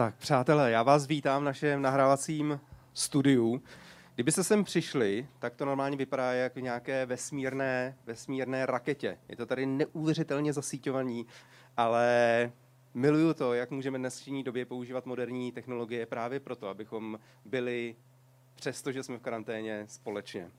Tak, 0.00 0.14
přátelé, 0.14 0.70
já 0.70 0.82
vás 0.82 1.06
vítám 1.06 1.42
v 1.42 1.44
našem 1.44 1.82
nahrávacím 1.82 2.60
studiu. 2.94 3.62
Kdybyste 4.14 4.44
sem 4.44 4.64
přišli, 4.64 5.28
tak 5.38 5.54
to 5.54 5.64
normálně 5.64 5.96
vypadá 5.96 6.32
jako 6.32 6.60
v 6.60 6.62
nějaké 6.62 7.06
vesmírné, 7.06 7.96
vesmírné 8.06 8.66
raketě. 8.66 9.18
Je 9.28 9.36
to 9.36 9.46
tady 9.46 9.66
neuvěřitelně 9.66 10.52
zasíťovaný, 10.52 11.26
ale 11.76 12.52
miluju 12.94 13.34
to, 13.34 13.54
jak 13.54 13.70
můžeme 13.70 13.98
v 13.98 14.00
dnešní 14.00 14.44
době 14.44 14.64
používat 14.64 15.06
moderní 15.06 15.52
technologie 15.52 16.06
právě 16.06 16.40
proto, 16.40 16.68
abychom 16.68 17.18
byli, 17.44 17.96
přestože 18.54 19.02
jsme 19.02 19.18
v 19.18 19.22
karanténě, 19.22 19.84
společně. 19.88 20.44
Uh, 20.44 20.50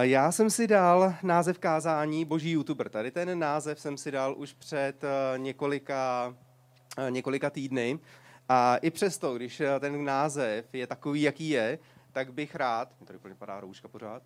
já 0.00 0.32
jsem 0.32 0.50
si 0.50 0.66
dal 0.66 1.14
název 1.22 1.58
kázání 1.58 2.24
Boží 2.24 2.50
youtuber. 2.50 2.88
Tady 2.88 3.10
ten 3.10 3.38
název 3.38 3.80
jsem 3.80 3.96
si 3.96 4.10
dal 4.10 4.34
už 4.38 4.52
před 4.52 5.04
uh, 5.04 5.38
několika, 5.38 6.34
několika 7.10 7.50
týdny. 7.50 7.98
A 8.48 8.76
i 8.76 8.90
přesto, 8.90 9.34
když 9.34 9.62
ten 9.80 10.04
název 10.04 10.74
je 10.74 10.86
takový, 10.86 11.22
jaký 11.22 11.48
je, 11.48 11.78
tak 12.12 12.32
bych 12.32 12.54
rád, 12.54 12.92
mi 13.00 13.06
tady 13.06 13.18
úplně 13.18 13.34
padá 13.34 13.60
rouška 13.60 13.88
pořád, 13.88 14.22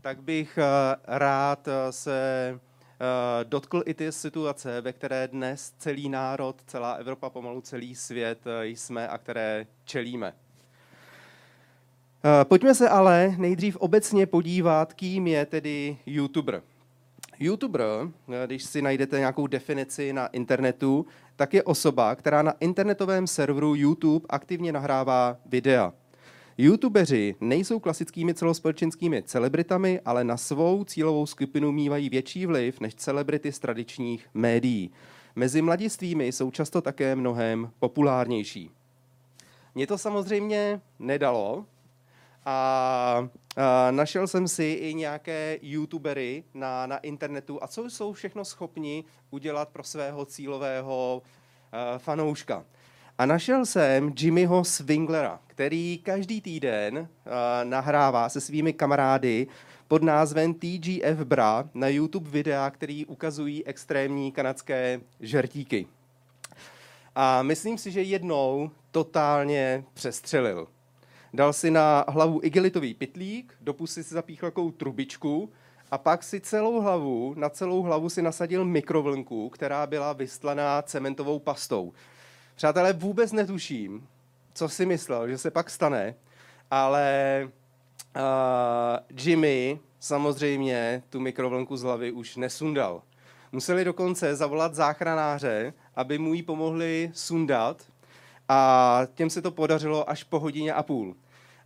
tak 0.00 0.22
bych 0.22 0.58
rád 1.06 1.68
se 1.90 2.60
dotkl 3.44 3.82
i 3.86 3.94
ty 3.94 4.12
situace, 4.12 4.80
ve 4.80 4.92
které 4.92 5.28
dnes 5.28 5.74
celý 5.78 6.08
národ, 6.08 6.62
celá 6.66 6.92
Evropa, 6.92 7.30
pomalu 7.30 7.60
celý 7.60 7.94
svět 7.94 8.44
jsme 8.62 9.08
a 9.08 9.18
které 9.18 9.66
čelíme. 9.84 10.34
Eh, 12.24 12.44
pojďme 12.44 12.74
se 12.74 12.88
ale 12.88 13.34
nejdřív 13.38 13.76
obecně 13.76 14.26
podívat, 14.26 14.92
kým 14.92 15.26
je 15.26 15.46
tedy 15.46 15.98
YouTuber. 16.06 16.62
YouTuber, 17.38 17.82
eh, 17.82 18.46
když 18.46 18.64
si 18.64 18.82
najdete 18.82 19.18
nějakou 19.18 19.46
definici 19.46 20.12
na 20.12 20.26
internetu, 20.26 21.06
tak 21.38 21.54
je 21.54 21.62
osoba, 21.62 22.14
která 22.14 22.42
na 22.42 22.54
internetovém 22.60 23.26
serveru 23.26 23.74
YouTube 23.74 24.26
aktivně 24.28 24.72
nahrává 24.72 25.36
videa. 25.46 25.92
YouTubeři 26.58 27.34
nejsou 27.40 27.78
klasickými 27.78 28.34
celospolečenskými 28.34 29.22
celebritami, 29.22 30.00
ale 30.04 30.24
na 30.24 30.36
svou 30.36 30.84
cílovou 30.84 31.26
skupinu 31.26 31.72
mývají 31.72 32.08
větší 32.08 32.46
vliv 32.46 32.80
než 32.80 32.94
celebrity 32.94 33.52
z 33.52 33.58
tradičních 33.58 34.26
médií. 34.34 34.90
Mezi 35.36 35.62
mladistvými 35.62 36.26
jsou 36.26 36.50
často 36.50 36.80
také 36.80 37.16
mnohem 37.16 37.70
populárnější. 37.78 38.70
Mě 39.74 39.86
to 39.86 39.98
samozřejmě 39.98 40.80
nedalo, 40.98 41.64
a, 42.48 43.28
a 43.56 43.90
našel 43.90 44.26
jsem 44.26 44.48
si 44.48 44.64
i 44.64 44.94
nějaké 44.94 45.58
youtubery 45.62 46.44
na, 46.54 46.86
na 46.86 46.98
internetu 46.98 47.62
a 47.62 47.68
co 47.68 47.84
jsou 47.84 48.12
všechno 48.12 48.44
schopni 48.44 49.04
udělat 49.30 49.68
pro 49.68 49.82
svého 49.82 50.24
cílového 50.24 51.22
uh, 51.22 51.98
fanouška. 51.98 52.64
A 53.18 53.26
našel 53.26 53.66
jsem 53.66 54.12
Jimmyho 54.18 54.64
Swinglera, 54.64 55.40
který 55.46 55.98
každý 55.98 56.40
týden 56.40 56.98
uh, 56.98 57.08
nahrává 57.64 58.28
se 58.28 58.40
svými 58.40 58.72
kamarády 58.72 59.46
pod 59.88 60.02
názvem 60.02 60.54
TGF 60.54 61.24
Bra 61.24 61.68
na 61.74 61.88
YouTube 61.88 62.30
videa, 62.30 62.70
který 62.70 63.06
ukazují 63.06 63.66
extrémní 63.66 64.32
kanadské 64.32 65.00
žertíky. 65.20 65.86
A 67.14 67.42
myslím 67.42 67.78
si, 67.78 67.90
že 67.90 68.02
jednou 68.02 68.70
totálně 68.90 69.84
přestřelil 69.94 70.68
dal 71.34 71.52
si 71.52 71.70
na 71.70 72.04
hlavu 72.08 72.40
igelitový 72.42 72.94
pitlík, 72.94 73.54
do 73.60 73.74
pusy 73.74 74.04
si 74.04 74.14
zapíchl 74.14 74.46
takovou 74.46 74.70
trubičku 74.70 75.50
a 75.90 75.98
pak 75.98 76.22
si 76.22 76.40
celou 76.40 76.80
hlavu, 76.80 77.34
na 77.36 77.48
celou 77.48 77.82
hlavu 77.82 78.08
si 78.08 78.22
nasadil 78.22 78.64
mikrovlnku, 78.64 79.48
která 79.48 79.86
byla 79.86 80.12
vystlaná 80.12 80.82
cementovou 80.82 81.38
pastou. 81.38 81.92
Přátelé, 82.54 82.92
vůbec 82.92 83.32
netuším, 83.32 84.06
co 84.54 84.68
si 84.68 84.86
myslel, 84.86 85.28
že 85.28 85.38
se 85.38 85.50
pak 85.50 85.70
stane, 85.70 86.14
ale 86.70 87.42
uh, 88.16 88.22
Jimmy 89.20 89.78
samozřejmě 90.00 91.02
tu 91.10 91.20
mikrovlnku 91.20 91.76
z 91.76 91.82
hlavy 91.82 92.12
už 92.12 92.36
nesundal. 92.36 93.02
Museli 93.52 93.84
dokonce 93.84 94.36
zavolat 94.36 94.74
záchranáře, 94.74 95.72
aby 95.96 96.18
mu 96.18 96.34
ji 96.34 96.42
pomohli 96.42 97.10
sundat, 97.14 97.82
a 98.48 99.00
těm 99.14 99.30
se 99.30 99.42
to 99.42 99.50
podařilo 99.50 100.10
až 100.10 100.24
po 100.24 100.38
hodině 100.38 100.72
a 100.72 100.82
půl. 100.82 101.14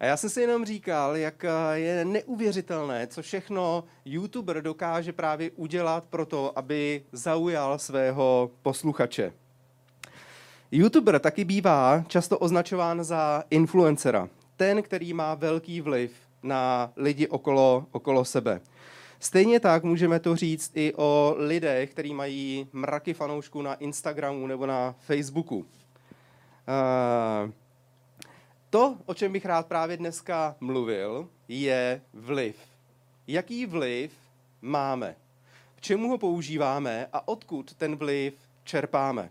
A 0.01 0.05
já 0.07 0.17
jsem 0.17 0.31
si 0.31 0.41
jenom 0.41 0.65
říkal, 0.65 1.17
jak 1.17 1.45
eh, 1.45 1.51
je 1.75 2.05
neuvěřitelné, 2.05 3.07
co 3.07 3.23
všechno 3.23 3.85
YouTuber 4.05 4.63
dokáže 4.63 5.13
právě 5.13 5.51
udělat 5.51 6.07
pro 6.07 6.27
to, 6.27 6.59
aby 6.59 7.03
zaujal 7.13 7.79
svého 7.79 8.51
posluchače. 8.63 9.33
YouTuber 10.71 11.19
taky 11.19 11.45
bývá 11.45 12.05
často 12.07 12.39
označován 12.39 13.05
za 13.05 13.45
influencera. 13.51 14.29
Ten, 14.57 14.83
který 14.83 15.13
má 15.13 15.35
velký 15.35 15.81
vliv 15.81 16.13
na 16.43 16.93
lidi 16.97 17.29
okolo, 17.29 17.87
okolo 17.93 18.25
sebe. 18.25 18.61
Stejně 19.21 19.61
tak 19.61 19.85
můžeme 19.85 20.21
to 20.21 20.37
říct 20.37 20.73
i 20.75 20.93
o 20.97 21.35
lidech, 21.39 21.91
kteří 21.91 22.15
mají 22.15 22.69
mraky 22.73 23.15
fanoušků 23.15 23.63
na 23.63 23.75
Instagramu 23.75 24.47
nebo 24.47 24.67
na 24.67 24.95
Facebooku. 24.99 25.67
Uh, 26.69 27.51
to, 28.71 28.97
o 29.07 29.15
čem 29.15 29.33
bych 29.33 29.45
rád 29.45 29.67
právě 29.67 29.97
dneska 29.97 30.57
mluvil, 30.61 31.29
je 31.49 32.03
vliv. 32.15 32.57
Jaký 33.27 33.67
vliv 33.67 34.13
máme? 34.63 35.17
K 35.75 35.81
čemu 35.81 36.09
ho 36.09 36.19
používáme 36.19 37.07
a 37.13 37.29
odkud 37.29 37.75
ten 37.75 37.97
vliv 37.97 38.35
čerpáme? 38.65 39.23
Uh, 39.23 39.29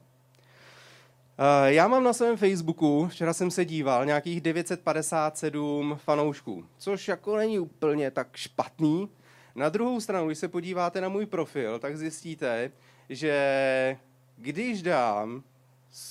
já 1.65 1.87
mám 1.87 2.03
na 2.03 2.13
svém 2.13 2.37
Facebooku, 2.37 3.07
včera 3.07 3.33
jsem 3.33 3.51
se 3.51 3.65
díval, 3.65 4.05
nějakých 4.05 4.41
957 4.41 5.99
fanoušků, 6.03 6.65
což 6.77 7.07
jako 7.07 7.37
není 7.37 7.59
úplně 7.59 8.11
tak 8.11 8.27
špatný. 8.35 9.09
Na 9.55 9.69
druhou 9.69 10.01
stranu, 10.01 10.27
když 10.27 10.37
se 10.37 10.47
podíváte 10.47 11.01
na 11.01 11.09
můj 11.09 11.25
profil, 11.25 11.79
tak 11.79 11.97
zjistíte, 11.97 12.71
že 13.09 13.97
když 14.37 14.81
dám 14.81 15.43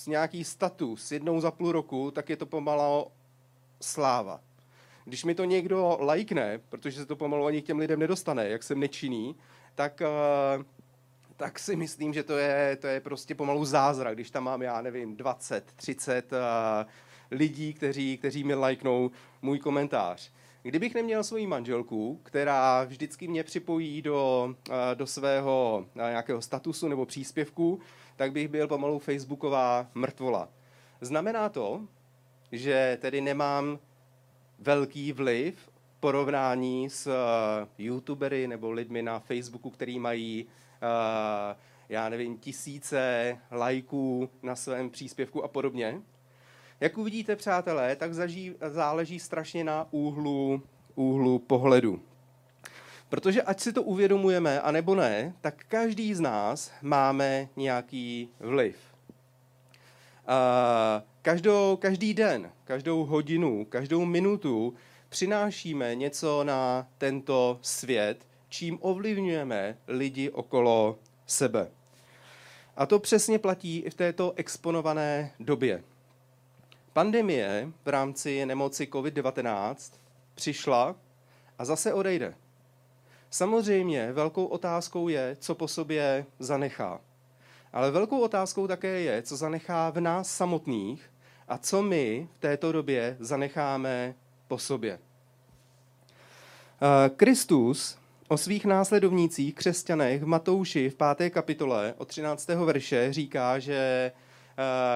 nějaký 0.07 0.45
status 0.45 1.13
jednou 1.13 1.41
za 1.41 1.51
půl 1.51 1.73
roku, 1.73 2.11
tak 2.11 2.31
je 2.31 2.37
to 2.37 2.47
pomalu 2.47 3.07
sláva. 3.81 4.41
Když 5.05 5.25
mi 5.25 5.35
to 5.35 5.45
někdo 5.45 5.99
lajkne, 6.01 6.61
protože 6.69 7.01
se 7.01 7.07
to 7.07 7.17
pomalu 7.17 7.47
ani 7.47 7.63
k 7.63 7.67
těm 7.67 7.79
lidem 7.79 7.99
nedostane, 7.99 8.49
jak 8.49 8.63
jsem 8.63 8.81
nečinný, 8.81 9.37
tak, 9.75 10.03
uh, 10.57 10.65
tak 11.37 11.59
si 11.59 11.77
myslím, 11.77 12.13
že 12.13 12.23
to 12.23 12.39
je, 12.39 12.77
to 12.77 12.87
je 12.87 13.01
prostě 13.01 13.35
pomalu 13.35 13.65
zázrak, 13.65 14.15
když 14.15 14.31
tam 14.31 14.45
mám, 14.45 14.63
já 14.63 14.83
nevím, 14.83 15.17
20, 15.17 15.73
30 15.77 16.33
uh, 16.33 16.39
lidí, 17.31 17.75
kteří, 17.75 18.19
kteří 18.19 18.45
mi 18.45 18.55
lajknou 18.55 19.11
můj 19.43 19.59
komentář. 19.59 20.33
Kdybych 20.63 20.95
neměl 20.95 21.25
svoji 21.25 21.47
manželku, 21.47 22.21
která 22.23 22.85
vždycky 22.85 23.29
mě 23.29 23.45
připojí 23.45 24.03
do, 24.03 24.55
do 24.95 25.07
svého 25.07 25.87
nějakého 25.95 26.43
statusu 26.43 26.89
nebo 26.89 27.07
příspěvku, 27.07 27.81
tak 28.17 28.33
bych 28.33 28.49
byl 28.49 28.69
pomalu 28.69 28.99
facebooková 28.99 29.91
mrtvola. 29.95 30.49
Znamená 31.01 31.49
to, 31.49 31.87
že 32.53 32.99
tedy 33.01 33.21
nemám 33.21 33.79
velký 34.59 35.13
vliv 35.13 35.71
porovnání 36.01 36.91
s 36.91 37.07
uh, 37.07 37.69
youtubery 37.79 38.49
nebo 38.49 38.71
lidmi 38.71 39.03
na 39.03 39.19
Facebooku, 39.19 39.71
který 39.71 39.99
mají, 39.99 40.47
já 41.89 42.09
nevím, 42.09 42.39
tisíce 42.39 43.39
lajků 43.51 44.31
na 44.43 44.57
svém 44.57 44.91
příspěvku 44.91 45.45
a 45.45 45.49
podobně. 45.49 46.03
Jak 46.81 46.99
uvidíte, 46.99 47.37
přátelé, 47.37 47.97
tak 47.97 48.15
zaží, 48.15 48.55
záleží 48.69 49.19
strašně 49.19 49.65
na 49.65 49.87
úhlu, 49.91 50.63
úhlu 50.95 51.39
pohledu. 51.39 52.03
Protože 53.09 53.43
ať 53.43 53.61
si 53.61 53.73
to 53.73 53.83
uvědomujeme, 53.83 54.61
anebo 54.61 54.95
ne, 54.95 55.35
tak 55.41 55.65
každý 55.69 56.15
z 56.15 56.21
nás 56.21 56.73
máme 56.83 57.49
nějaký 57.57 58.29
vliv. 58.41 58.77
Každou, 61.23 61.77
každý 61.77 62.15
den, 62.15 62.51
každou 62.65 63.05
hodinu, 63.05 63.65
každou 63.65 64.05
minutu 64.05 64.75
přinášíme 65.09 65.95
něco 65.95 66.45
na 66.45 66.89
tento 66.99 67.59
svět, 67.63 68.27
čím 68.49 68.79
ovlivňujeme 68.81 69.79
lidi 69.89 70.31
okolo 70.31 70.99
sebe. 71.27 71.71
A 72.77 72.87
to 72.87 72.99
přesně 72.99 73.39
platí 73.39 73.79
i 73.79 73.91
v 73.91 73.95
této 73.95 74.33
exponované 74.37 75.33
době. 75.41 75.83
Pandemie 76.93 77.69
v 77.85 77.89
rámci 77.89 78.47
nemoci 78.47 78.87
COVID-19 78.87 79.93
přišla 80.35 80.97
a 81.59 81.65
zase 81.65 81.93
odejde. 81.93 82.35
Samozřejmě 83.31 84.13
velkou 84.13 84.47
otázkou 84.47 85.09
je, 85.09 85.37
co 85.41 85.55
po 85.55 85.69
sobě 85.69 86.27
zanechá. 86.39 87.01
Ale 87.73 87.91
velkou 87.91 88.21
otázkou 88.21 88.67
také 88.67 89.01
je, 89.01 89.23
co 89.23 89.37
zanechá 89.37 89.91
v 89.91 90.01
nás 90.01 90.37
samotných 90.37 91.11
a 91.49 91.59
co 91.59 91.83
my 91.83 92.29
v 92.35 92.39
této 92.39 92.73
době 92.73 93.17
zanecháme 93.21 94.15
po 94.49 94.59
sobě. 94.59 94.99
Eh, 96.83 97.11
Kristus 97.17 97.99
o 98.29 98.37
svých 98.37 98.65
následovnících, 98.65 99.55
křesťanech 99.55 100.23
v 100.23 100.27
Matouši 100.27 100.91
v 100.91 100.95
5. 100.95 101.31
kapitole 101.31 101.95
od 101.99 102.09
13. 102.09 102.65
verše 102.65 103.13
říká, 103.13 103.59
že 103.59 104.13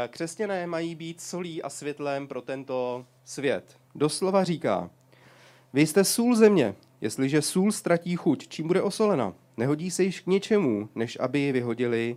křesťané 0.09 0.67
mají 0.67 0.95
být 0.95 1.21
solí 1.21 1.63
a 1.63 1.69
světlem 1.69 2.29
pro 2.29 2.43
tento 2.43 3.07
svět. 3.25 3.77
Doslova 3.95 4.45
říká, 4.45 4.91
vy 5.73 5.87
jste 5.87 6.05
sůl 6.05 6.37
země, 6.37 6.75
jestliže 7.01 7.43
sůl 7.43 7.73
ztratí 7.73 8.17
chuť, 8.17 8.49
čím 8.49 8.67
bude 8.67 8.83
osolena? 8.83 9.35
Nehodí 9.57 9.91
se 9.91 10.03
již 10.03 10.21
k 10.21 10.27
ničemu, 10.27 10.89
než 10.95 11.19
aby 11.21 11.39
ji 11.39 11.53
vyhodili 11.53 12.17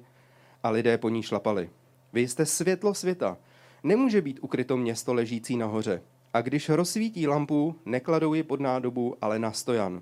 a 0.63 0.69
lidé 0.69 0.97
po 0.97 1.09
ní 1.09 1.23
šlapali. 1.23 1.69
Vy 2.13 2.27
jste 2.27 2.45
světlo 2.45 2.93
světa. 2.93 3.37
Nemůže 3.83 4.21
být 4.21 4.39
ukryto 4.41 4.77
město 4.77 5.13
ležící 5.13 5.57
nahoře. 5.57 6.01
A 6.33 6.41
když 6.41 6.69
rozsvítí 6.69 7.27
lampu, 7.27 7.75
nekladou 7.85 8.33
ji 8.33 8.43
pod 8.43 8.59
nádobu, 8.59 9.15
ale 9.21 9.39
na 9.39 9.51
stojan. 9.51 10.01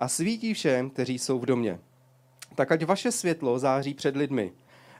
A 0.00 0.08
svítí 0.08 0.54
všem, 0.54 0.90
kteří 0.90 1.18
jsou 1.18 1.38
v 1.38 1.46
domě. 1.46 1.78
Tak 2.54 2.72
ať 2.72 2.84
vaše 2.84 3.12
světlo 3.12 3.58
září 3.58 3.94
před 3.94 4.16
lidmi, 4.16 4.52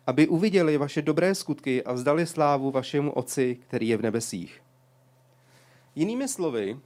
aby 0.08 0.28
uviděli 0.28 0.76
vaše 0.76 1.02
dobré 1.02 1.34
skutky 1.34 1.84
a 1.84 1.92
vzdali 1.92 2.26
slávu 2.26 2.70
vašemu 2.70 3.12
Otci, 3.12 3.56
který 3.68 3.88
je 3.88 3.96
v 3.96 4.02
nebesích. 4.02 4.62
Jinými 5.94 6.28
slovy, 6.28 6.78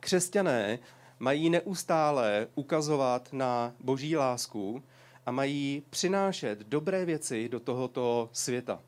křesťané 0.00 0.78
mají 1.18 1.50
neustále 1.50 2.46
ukazovat 2.54 3.28
na 3.32 3.74
boží 3.80 4.16
lásku 4.16 4.82
a 5.26 5.30
mají 5.30 5.82
přinášet 5.90 6.58
dobré 6.58 7.04
věci 7.04 7.48
do 7.48 7.60
tohoto 7.60 8.28
světa. 8.32 8.80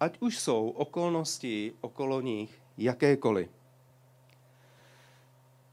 Ať 0.00 0.16
už 0.20 0.38
jsou 0.38 0.68
okolnosti 0.68 1.72
okolo 1.80 2.20
nich 2.20 2.62
jakékoliv. 2.78 3.50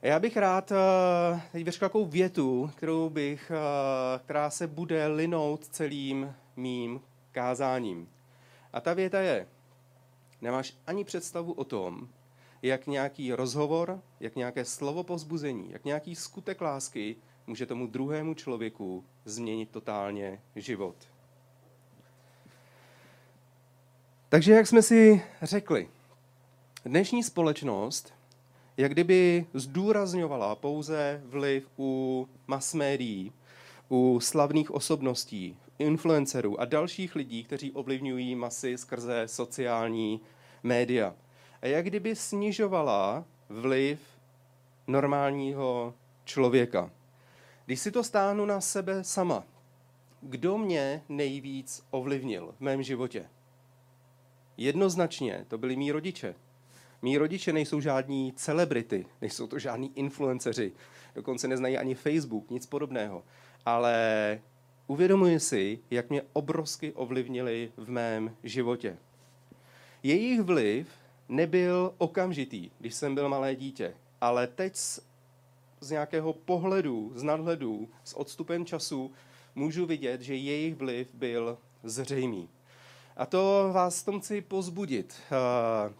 Já 0.01 0.19
bych 0.19 0.37
rád 0.37 0.71
eh, 0.71 1.41
teď 1.51 1.67
řekl 1.67 1.85
takovou 1.85 2.05
větu, 2.05 2.71
kterou 2.75 3.09
bych, 3.09 3.51
eh, 3.51 4.19
která 4.19 4.49
se 4.49 4.67
bude 4.67 5.07
linout 5.07 5.67
celým 5.67 6.35
mým 6.55 7.01
kázáním. 7.35 8.09
A 8.73 8.81
ta 8.81 8.93
věta 8.93 9.21
je, 9.21 9.47
nemáš 10.41 10.73
ani 10.87 11.03
představu 11.03 11.53
o 11.53 11.63
tom, 11.63 12.07
jak 12.61 12.87
nějaký 12.87 13.33
rozhovor, 13.33 14.01
jak 14.19 14.35
nějaké 14.35 14.65
slovo 14.65 15.03
pozbuzení, 15.03 15.71
jak 15.71 15.85
nějaký 15.85 16.15
skutek 16.15 16.61
lásky 16.61 17.15
může 17.47 17.65
tomu 17.65 17.87
druhému 17.87 18.33
člověku 18.33 19.05
změnit 19.25 19.69
totálně 19.71 20.41
život. 20.55 20.95
Takže 24.29 24.53
jak 24.53 24.67
jsme 24.67 24.81
si 24.81 25.21
řekli, 25.41 25.89
dnešní 26.85 27.23
společnost 27.23 28.13
jak 28.77 28.91
kdyby 28.91 29.45
zdůrazňovala 29.53 30.55
pouze 30.55 31.21
vliv 31.25 31.67
u 31.79 32.29
mass 32.47 32.73
médií, 32.73 33.31
u 33.89 34.19
slavných 34.19 34.71
osobností, 34.71 35.57
influencerů 35.79 36.61
a 36.61 36.65
dalších 36.65 37.15
lidí, 37.15 37.43
kteří 37.43 37.71
ovlivňují 37.71 38.35
masy 38.35 38.77
skrze 38.77 39.23
sociální 39.25 40.21
média. 40.63 41.15
A 41.61 41.67
jak 41.67 41.85
kdyby 41.85 42.15
snižovala 42.15 43.25
vliv 43.49 43.99
normálního 44.87 45.93
člověka. 46.25 46.91
Když 47.65 47.79
si 47.79 47.91
to 47.91 48.03
stáhnu 48.03 48.45
na 48.45 48.61
sebe 48.61 49.03
sama, 49.03 49.43
kdo 50.21 50.57
mě 50.57 51.03
nejvíc 51.09 51.85
ovlivnil 51.91 52.53
v 52.57 52.61
mém 52.61 52.83
životě? 52.83 53.29
Jednoznačně 54.57 55.45
to 55.47 55.57
byli 55.57 55.75
mý 55.75 55.91
rodiče. 55.91 56.35
Mí 57.01 57.17
rodiče 57.17 57.53
nejsou 57.53 57.81
žádní 57.81 58.33
celebrity, 58.33 59.05
nejsou 59.21 59.47
to 59.47 59.59
žádní 59.59 59.91
influenceři, 59.95 60.71
dokonce 61.15 61.47
neznají 61.47 61.77
ani 61.77 61.95
Facebook, 61.95 62.49
nic 62.49 62.65
podobného. 62.65 63.23
Ale 63.65 64.41
uvědomuji 64.87 65.39
si, 65.39 65.79
jak 65.91 66.09
mě 66.09 66.21
obrovsky 66.33 66.93
ovlivnili 66.93 67.71
v 67.77 67.89
mém 67.89 68.35
životě. 68.43 68.97
Jejich 70.03 70.41
vliv 70.41 70.87
nebyl 71.29 71.93
okamžitý, 71.97 72.71
když 72.79 72.93
jsem 72.93 73.15
byl 73.15 73.29
malé 73.29 73.55
dítě, 73.55 73.93
ale 74.21 74.47
teď 74.47 74.75
z, 74.75 74.99
z 75.79 75.91
nějakého 75.91 76.33
pohledu, 76.33 77.11
z 77.15 77.23
nadhledu, 77.23 77.89
s 78.03 78.17
odstupem 78.17 78.65
času 78.65 79.11
můžu 79.55 79.85
vidět, 79.85 80.21
že 80.21 80.35
jejich 80.35 80.75
vliv 80.75 81.07
byl 81.13 81.57
zřejmý. 81.83 82.49
A 83.17 83.25
to 83.25 83.69
vás 83.73 84.03
tom 84.03 84.19
chci 84.19 84.41
pozbudit. 84.41 85.21
Uh, 85.31 85.93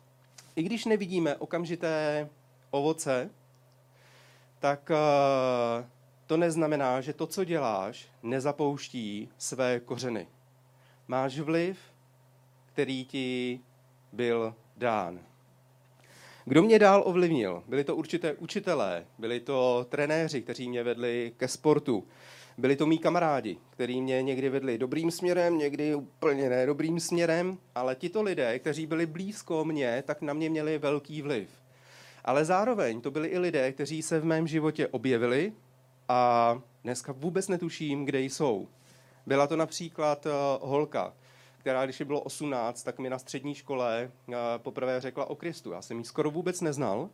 I 0.56 0.64
když 0.64 0.86
nevidíme 0.86 1.36
okamžité 1.36 2.30
ovoce, 2.72 3.30
tak 4.60 4.92
uh, 4.92 5.86
to 6.28 6.38
neznamená, 6.38 7.02
že 7.02 7.14
to, 7.14 7.28
co 7.28 7.44
děláš, 7.44 8.08
nezapouští 8.24 9.30
své 9.38 9.80
kořeny. 9.80 10.28
Máš 11.08 11.40
vliv, 11.40 11.78
který 12.74 13.06
ti 13.06 13.60
byl 14.14 14.56
dán. 14.78 15.20
Kdo 16.46 16.64
mě 16.64 16.80
dál 16.80 17.04
ovlivnil? 17.06 17.64
Byli 17.68 17.84
to 17.84 17.96
určité 17.96 18.34
učitelé, 18.34 19.06
byli 19.18 19.40
to 19.40 19.86
trenéři, 19.90 20.42
kteří 20.42 20.70
mě 20.70 20.84
vedli 20.84 21.34
ke 21.38 21.48
sportu, 21.48 22.08
byli 22.58 22.76
to 22.76 22.86
mý 22.86 22.98
kamarádi, 22.98 23.58
kteří 23.70 24.02
mě 24.02 24.22
někdy 24.22 24.50
vedli 24.50 24.78
dobrým 24.78 25.12
směrem, 25.12 25.58
někdy 25.58 25.96
úplně 25.96 26.50
nedobrým 26.50 27.00
směrem, 27.00 27.58
ale 27.76 27.96
tito 27.96 28.22
lidé, 28.22 28.60
kteří 28.60 28.86
byli 28.86 29.06
blízko 29.06 29.66
mě, 29.66 30.04
tak 30.08 30.22
na 30.22 30.34
mě 30.34 30.50
měli 30.50 30.78
velký 30.78 31.22
vliv. 31.22 31.50
Ale 32.26 32.46
zároveň 32.46 33.02
to 33.02 33.12
byli 33.12 33.28
i 33.28 33.40
lidé, 33.40 33.72
kteří 33.72 34.02
se 34.02 34.20
v 34.20 34.26
mém 34.26 34.48
životě 34.48 34.88
objevili 34.88 35.54
a 36.10 36.62
dneska 36.84 37.12
vůbec 37.12 37.48
netuším, 37.48 38.06
kde 38.06 38.22
jsou. 38.22 38.68
Byla 39.26 39.48
to 39.48 39.56
například 39.56 40.26
uh, 40.26 40.32
holka, 40.70 41.14
která, 41.58 41.86
když 41.86 42.00
je 42.00 42.06
bylo 42.06 42.22
18, 42.22 42.84
tak 42.84 43.00
mi 43.00 43.10
na 43.10 43.20
střední 43.20 43.56
škole 43.56 44.12
uh, 44.28 44.36
poprvé 44.58 45.02
řekla 45.02 45.26
o 45.26 45.36
Kristu. 45.36 45.72
Já 45.72 45.82
jsem 45.82 45.98
ji 46.00 46.06
skoro 46.06 46.32
vůbec 46.32 46.62
neznal, 46.62 47.10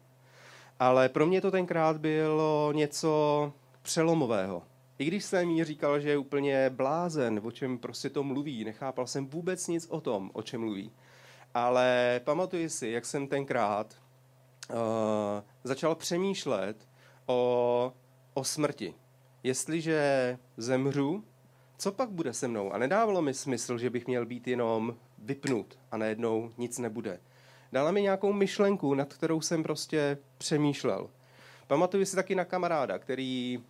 ale 0.80 1.10
pro 1.10 1.26
mě 1.26 1.42
to 1.42 1.52
tenkrát 1.52 1.98
bylo 1.98 2.72
něco 2.76 3.54
přelomového. 3.82 4.64
I 5.00 5.06
když 5.06 5.24
jsem 5.24 5.50
jí 5.50 5.64
říkal, 5.64 6.00
že 6.00 6.10
je 6.10 6.18
úplně 6.18 6.70
blázen, 6.70 7.42
o 7.44 7.52
čem 7.52 7.78
prostě 7.78 8.10
to 8.10 8.24
mluví, 8.24 8.64
nechápal 8.64 9.08
jsem 9.08 9.28
vůbec 9.28 9.68
nic 9.68 9.88
o 9.90 10.02
tom, 10.02 10.32
o 10.34 10.42
čem 10.42 10.62
mluví. 10.62 10.92
Ale 11.54 12.22
pamatuji 12.24 12.70
si, 12.70 12.88
jak 12.88 13.06
jsem 13.06 13.28
tenkrát 13.28 13.96
uh, 14.70 14.76
začal 15.64 15.96
přemýšlet 15.96 16.88
o, 17.26 17.94
o 18.34 18.44
smrti. 18.44 18.94
Jestliže 19.44 20.38
zemřu, 20.58 21.24
co 21.78 21.92
pak 21.92 22.10
bude 22.10 22.34
se 22.34 22.48
mnou? 22.48 22.72
A 22.72 22.78
nedávalo 22.78 23.22
mi 23.22 23.34
smysl, 23.34 23.78
že 23.78 23.90
bych 23.90 24.08
měl 24.08 24.26
být 24.26 24.48
jenom 24.48 24.96
vypnut 25.18 25.80
a 25.92 25.98
najednou 25.98 26.52
nic 26.58 26.80
nebude. 26.80 27.20
Dala 27.72 27.92
mi 27.92 28.02
nějakou 28.02 28.34
myšlenku, 28.34 28.94
nad 28.94 29.14
kterou 29.14 29.42
jsem 29.42 29.64
prostě 29.64 30.18
přemýšlel. 30.38 31.10
Pamatuju 31.68 32.06
si 32.06 32.16
taky 32.16 32.36
na 32.36 32.46
kamaráda, 32.46 33.00
který, 33.00 33.64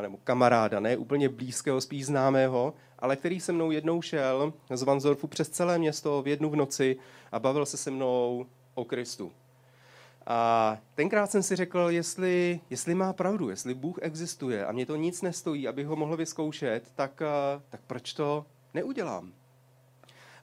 nebo 0.00 0.16
kamaráda, 0.24 0.80
ne 0.80 0.96
úplně 0.96 1.28
blízkého, 1.28 1.80
spíš 1.80 2.06
známého, 2.06 2.74
ale 2.98 3.16
který 3.16 3.40
se 3.40 3.52
mnou 3.52 3.70
jednou 3.70 4.02
šel 4.02 4.52
z 4.74 4.82
Vanzorfu 4.82 5.26
přes 5.26 5.48
celé 5.48 5.78
město 5.78 6.22
v 6.22 6.28
jednu 6.28 6.50
v 6.50 6.56
noci 6.56 6.96
a 7.32 7.38
bavil 7.38 7.66
se 7.66 7.76
se 7.76 7.90
mnou 7.90 8.46
o 8.74 8.84
Kristu. 8.84 9.32
A 10.30 10.78
tenkrát 10.94 11.30
jsem 11.30 11.42
si 11.42 11.56
řekl, 11.56 11.78
jestli, 11.78 12.60
jestli 12.70 12.94
má 12.94 13.12
pravdu, 13.12 13.50
jestli 13.50 13.74
Bůh 13.74 13.98
existuje 14.02 14.66
a 14.66 14.72
mě 14.72 14.86
to 14.86 14.96
nic 14.96 15.22
nestojí, 15.22 15.68
abych 15.68 15.86
ho 15.86 15.96
mohl 15.96 16.16
vyzkoušet, 16.16 16.92
tak, 16.94 17.22
tak 17.68 17.80
proč 17.86 18.12
to 18.12 18.46
neudělám? 18.74 19.32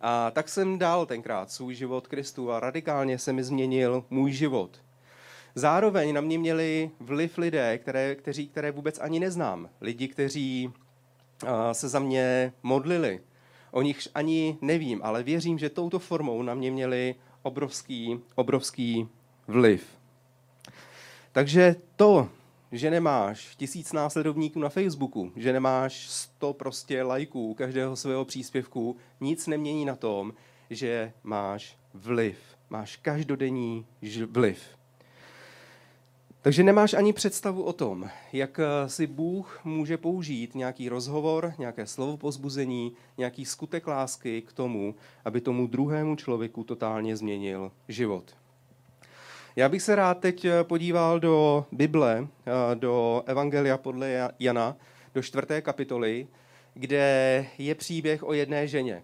A 0.01 0.32
tak 0.32 0.50
jsem 0.50 0.80
dal 0.80 1.06
tenkrát 1.06 1.51
svůj 1.51 1.75
život 1.75 2.08
Kristu 2.08 2.51
a 2.51 2.60
radikálně 2.60 3.18
se 3.18 3.34
mi 3.34 3.44
změnil 3.44 4.06
můj 4.10 4.32
život. 4.32 4.82
Zároveň 5.56 6.13
na 6.13 6.22
mě 6.22 6.38
měli 6.38 6.92
vliv 7.00 7.38
lidé, 7.38 7.77
které, 7.77 8.15
kteří, 8.15 8.48
které 8.48 8.72
vůbec 8.72 9.00
ani 9.00 9.20
neznám. 9.20 9.70
Lidi, 9.82 10.08
kteří 10.08 10.68
uh, 10.68 11.50
se 11.72 11.89
za 11.89 12.00
mě 12.00 12.54
modlili. 12.63 13.22
O 13.72 13.82
nich 13.82 14.08
ani 14.15 14.58
nevím, 14.62 15.01
ale 15.04 15.24
věřím, 15.24 15.58
že 15.58 15.70
touto 15.70 16.00
formou 16.00 16.42
na 16.42 16.54
mě 16.54 16.72
měli 16.72 17.15
obrovský, 17.44 18.20
obrovský 18.36 19.10
vliv. 19.48 19.88
Takže 21.32 21.75
to, 21.96 22.30
že 22.72 22.92
nemáš 22.92 23.56
tisíc 23.56 23.94
následovníků 23.94 24.60
na 24.60 24.70
Facebooku, 24.70 25.32
že 25.36 25.54
nemáš 25.54 26.10
sto 26.10 26.54
prostě 26.54 27.04
lajků 27.04 27.54
každého 27.54 27.96
svého 27.96 28.25
příspěvku, 28.25 28.98
nic 29.20 29.48
nemění 29.48 29.86
na 29.86 29.96
tom, 29.96 30.34
že 30.70 31.14
máš 31.24 31.78
vliv. 31.94 32.38
Máš 32.70 32.96
každodenní 32.96 33.86
vliv. 34.30 34.60
Takže 36.42 36.64
nemáš 36.64 36.94
ani 36.94 37.14
představu 37.14 37.64
o 37.64 37.74
tom, 37.74 38.10
jak 38.34 38.60
eh, 38.60 38.90
si 38.90 39.08
Bůh 39.08 39.62
může 39.64 39.98
použít 39.98 40.56
nějaký 40.56 40.90
rozhovor, 40.90 41.54
nějaké 41.58 41.88
slovo 41.88 42.18
pozbuzení, 42.18 42.94
nějaký 43.18 43.46
skutek 43.46 43.88
lásky 43.88 44.42
k 44.42 44.54
tomu, 44.54 44.96
aby 45.25 45.42
tomu 45.42 45.68
druhému 45.68 46.16
člověku 46.16 46.64
totálně 46.64 47.18
změnil 47.18 47.72
život. 47.88 48.36
Já 49.58 49.70
bych 49.70 49.82
se 49.82 49.96
rád 49.96 50.20
teď 50.20 50.46
eh, 50.46 50.64
podíval 50.64 51.20
do 51.20 51.66
Bible, 51.72 52.28
eh, 52.46 52.76
do 52.76 53.24
Evangelia 53.26 53.78
podle 53.78 54.30
Jana, 54.40 54.78
do 55.14 55.22
čtvrté 55.22 55.62
kapitoly, 55.62 56.28
kde 56.74 57.46
je 57.58 57.76
příběh 57.76 58.24
o 58.24 58.34
jedné 58.34 58.68
ženě. 58.68 59.04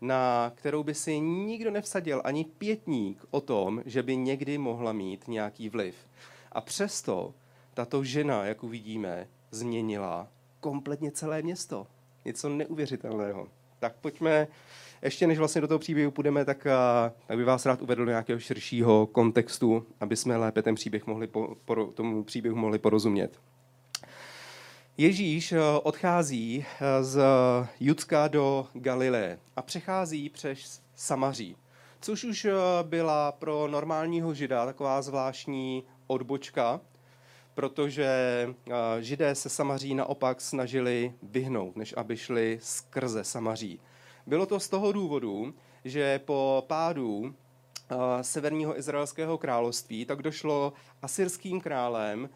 na 0.00 0.52
kterou 0.54 0.82
by 0.82 0.94
si 0.94 1.20
nikdo 1.20 1.70
nevsadil 1.70 2.22
ani 2.24 2.44
pětník 2.44 3.24
o 3.30 3.40
tom, 3.40 3.82
že 3.86 4.02
by 4.02 4.16
někdy 4.16 4.58
mohla 4.58 4.92
mít 4.92 5.28
nějaký 5.28 5.68
vliv. 5.68 5.94
A 6.52 6.60
přesto 6.60 7.34
tato 7.74 8.04
žena, 8.04 8.44
jak 8.44 8.64
uvidíme, 8.64 9.28
změnila 9.50 10.28
kompletně 10.60 11.10
celé 11.10 11.42
město. 11.42 11.86
Něco 12.24 12.48
neuvěřitelného. 12.48 13.48
Tak 13.78 13.96
pojďme, 14.00 14.48
ještě 15.02 15.26
než 15.26 15.38
vlastně 15.38 15.60
do 15.60 15.68
toho 15.68 15.78
příběhu 15.78 16.10
půjdeme, 16.10 16.44
tak, 16.44 16.66
tak 17.26 17.36
bych 17.36 17.46
vás 17.46 17.66
rád 17.66 17.82
uvedl 17.82 18.04
do 18.04 18.10
nějakého 18.10 18.38
širšího 18.38 19.06
kontextu, 19.06 19.86
aby 20.00 20.16
jsme 20.16 20.36
lépe 20.36 20.62
ten 20.62 20.74
příběh 20.74 21.06
mohli 21.06 21.26
po, 21.26 21.56
po, 21.64 21.86
tomu 21.86 22.24
příběhu 22.24 22.56
mohli 22.56 22.78
porozumět. 22.78 23.40
Ježíš 24.96 25.54
odchází 25.82 26.64
z 27.00 27.20
Judska 27.80 28.28
do 28.28 28.66
Galileje 28.74 29.38
a 29.56 29.62
přechází 29.62 30.28
přes 30.28 30.80
Samaří, 30.94 31.56
což 32.00 32.24
už 32.24 32.46
byla 32.82 33.32
pro 33.32 33.68
normálního 33.68 34.34
žida 34.34 34.66
taková 34.66 35.02
zvláštní 35.02 35.84
odbočka, 36.06 36.80
protože 37.54 38.08
eh, 38.70 39.02
židé 39.02 39.34
se 39.34 39.48
Samaří 39.48 39.94
naopak 39.94 40.40
snažili 40.40 41.12
vyhnout, 41.22 41.76
než 41.76 41.94
aby 41.96 42.16
šli 42.16 42.58
skrze 42.62 43.24
Samaří. 43.24 43.80
Bylo 44.28 44.46
to 44.46 44.60
z 44.60 44.68
toho 44.68 44.92
důvodu, 44.92 45.54
že 45.84 46.18
po 46.18 46.64
pádu 46.66 47.34
eh, 47.90 47.96
severního 48.24 48.78
izraelského 48.78 49.38
království 49.38 50.04
tak 50.04 50.22
došlo 50.22 50.72
asyrským 51.02 51.60
králem 51.60 52.30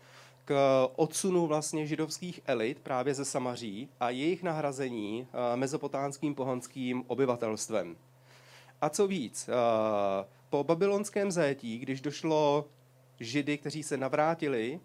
k 0.44 0.54
odsunu 0.96 1.46
vlastně 1.46 1.86
židovských 1.86 2.40
elit 2.46 2.80
právě 2.80 3.14
ze 3.14 3.24
Samaří 3.24 3.88
a 4.00 4.10
jejich 4.10 4.42
nahrazení 4.42 5.26
eh, 5.26 5.56
mezopotánským 5.56 6.34
pohanským 6.34 7.04
obyvatelstvem. 7.06 7.96
A 8.80 8.88
co 8.88 9.06
víc, 9.06 9.50
po 10.50 10.64
babylonském 10.64 11.30
zajetí, 11.30 11.78
když 11.78 12.00
došlo 12.00 12.64
židy, 13.20 13.58
kteří 13.58 13.82
se 13.82 13.96
navrátili 13.96 14.80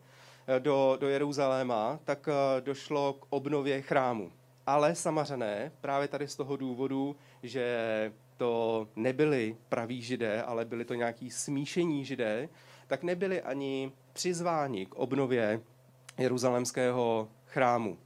Eh, 0.47 0.59
do, 0.59 0.97
do 0.99 1.09
Jeruzaléma, 1.09 1.99
tak 2.03 2.29
eh, 2.31 2.61
došlo 2.61 3.13
k 3.13 3.25
obnově 3.29 3.81
chrámu. 3.81 4.31
Ale 4.67 4.95
samařené, 4.95 5.71
právě 5.81 6.07
tady 6.07 6.27
z 6.27 6.35
toho 6.35 6.57
důvodu, 6.57 7.15
že 7.43 8.13
to 8.37 8.87
nebyli 8.95 9.57
praví 9.69 10.01
židé, 10.01 10.41
ale 10.41 10.65
byli 10.65 10.85
to 10.85 10.93
nějaký 10.93 11.31
smíšení 11.31 12.05
židé, 12.05 12.49
tak 12.87 13.03
nebyli 13.03 13.41
ani 13.41 13.91
přizváni 14.13 14.85
k 14.85 14.95
obnově 14.95 15.61
jeruzalémského 16.17 17.27
chrámu. 17.45 17.97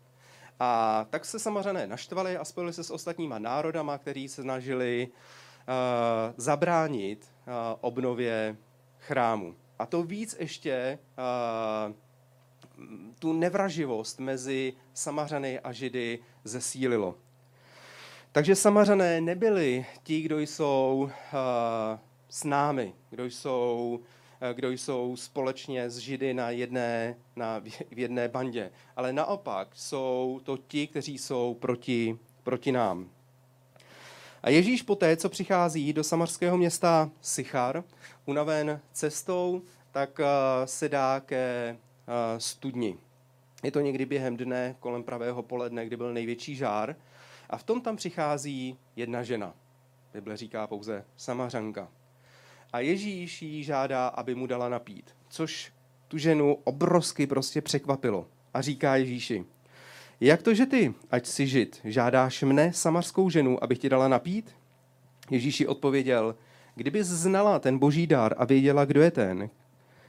A 0.60 1.06
tak 1.10 1.26
se 1.26 1.40
samařené 1.40 1.88
naštvali 1.88 2.38
a 2.38 2.46
spojili 2.46 2.74
se 2.74 2.84
s 2.84 2.92
ostatníma 2.92 3.40
národama, 3.40 3.98
kteří 3.98 4.28
se 4.28 4.42
snažili 4.42 5.08
uh, 5.08 6.34
zabránit 6.38 7.32
uh, 7.48 7.54
obnově 7.82 8.58
chrámu. 9.00 9.56
A 9.80 9.86
to 9.86 10.04
víc 10.04 10.36
ještě 10.40 11.00
uh, 11.88 11.96
tu 13.20 13.34
nevraživost 13.34 14.20
mezi 14.20 14.74
Samařany 14.94 15.60
a 15.60 15.72
Židy 15.72 16.20
zesílilo. 16.44 17.16
Takže 18.32 18.56
Samařané 18.56 19.22
nebyli 19.22 19.86
ti, 20.04 20.22
kdo 20.22 20.40
jsou 20.40 21.02
uh, 21.02 21.10
s 22.30 22.44
námi, 22.44 22.94
kdo 23.10 23.26
jsou, 23.26 24.00
uh, 24.42 24.50
kdo 24.50 24.72
jsou 24.72 25.16
společně 25.16 25.90
s 25.90 25.98
Židy 25.98 26.34
na 26.34 26.50
jedné, 26.50 27.16
na, 27.36 27.60
v 27.92 28.00
jedné 28.00 28.28
bandě, 28.28 28.72
ale 28.96 29.14
naopak 29.14 29.68
jsou 29.76 30.42
to 30.44 30.58
ti, 30.58 30.88
kteří 30.88 31.18
jsou 31.18 31.54
proti, 31.54 32.18
proti 32.44 32.72
nám. 32.72 33.10
A 34.44 34.50
Ježíš 34.50 34.82
poté, 34.82 35.18
co 35.18 35.30
přichází 35.30 35.94
do 35.94 36.04
samarského 36.04 36.58
města 36.58 37.10
Sichar, 37.22 37.84
unaven 38.26 38.82
cestou, 38.94 39.62
tak 39.92 40.20
uh, 40.20 40.26
se 40.66 40.90
dá 40.90 41.20
ke 41.20 41.78
studni. 42.38 42.98
Je 43.64 43.72
to 43.72 43.80
někdy 43.80 44.06
během 44.06 44.38
dne, 44.38 44.76
kolem 44.80 45.04
pravého 45.04 45.44
poledne, 45.44 45.86
kdy 45.86 45.98
byl 45.98 46.14
největší 46.14 46.56
žár. 46.56 46.96
A 47.50 47.58
v 47.58 47.64
tom 47.64 47.82
tam 47.82 47.96
přichází 47.96 48.78
jedna 48.96 49.24
žena. 49.24 49.54
Bible 50.14 50.38
říká 50.38 50.68
pouze 50.68 51.06
samařanka. 51.18 51.88
A 52.74 52.80
Ježíš 52.80 53.42
jí 53.42 53.64
žádá, 53.64 54.08
aby 54.08 54.36
mu 54.36 54.48
dala 54.48 54.70
napít, 54.70 55.16
což 55.30 55.74
tu 56.08 56.18
ženu 56.18 56.58
obrovsky 56.64 57.28
prostě 57.28 57.62
překvapilo. 57.62 58.28
A 58.54 58.62
říká 58.62 58.96
Ježíši, 58.96 59.46
jak 60.20 60.42
to, 60.42 60.54
že 60.54 60.66
ty, 60.66 60.94
ať 61.12 61.26
si 61.26 61.48
žid, 61.48 61.82
žádáš 61.84 62.44
mne, 62.44 62.74
samarskou 62.74 63.30
ženu, 63.30 63.64
abych 63.64 63.80
ti 63.80 63.90
dala 63.90 64.08
napít? 64.08 64.56
Ježíši 65.30 65.68
odpověděl, 65.68 66.36
kdybys 66.76 67.08
znala 67.08 67.60
ten 67.60 67.80
boží 67.80 68.08
dar 68.08 68.36
a 68.38 68.46
věděla, 68.46 68.86
kdo 68.86 69.02
je 69.02 69.12
ten, 69.12 69.50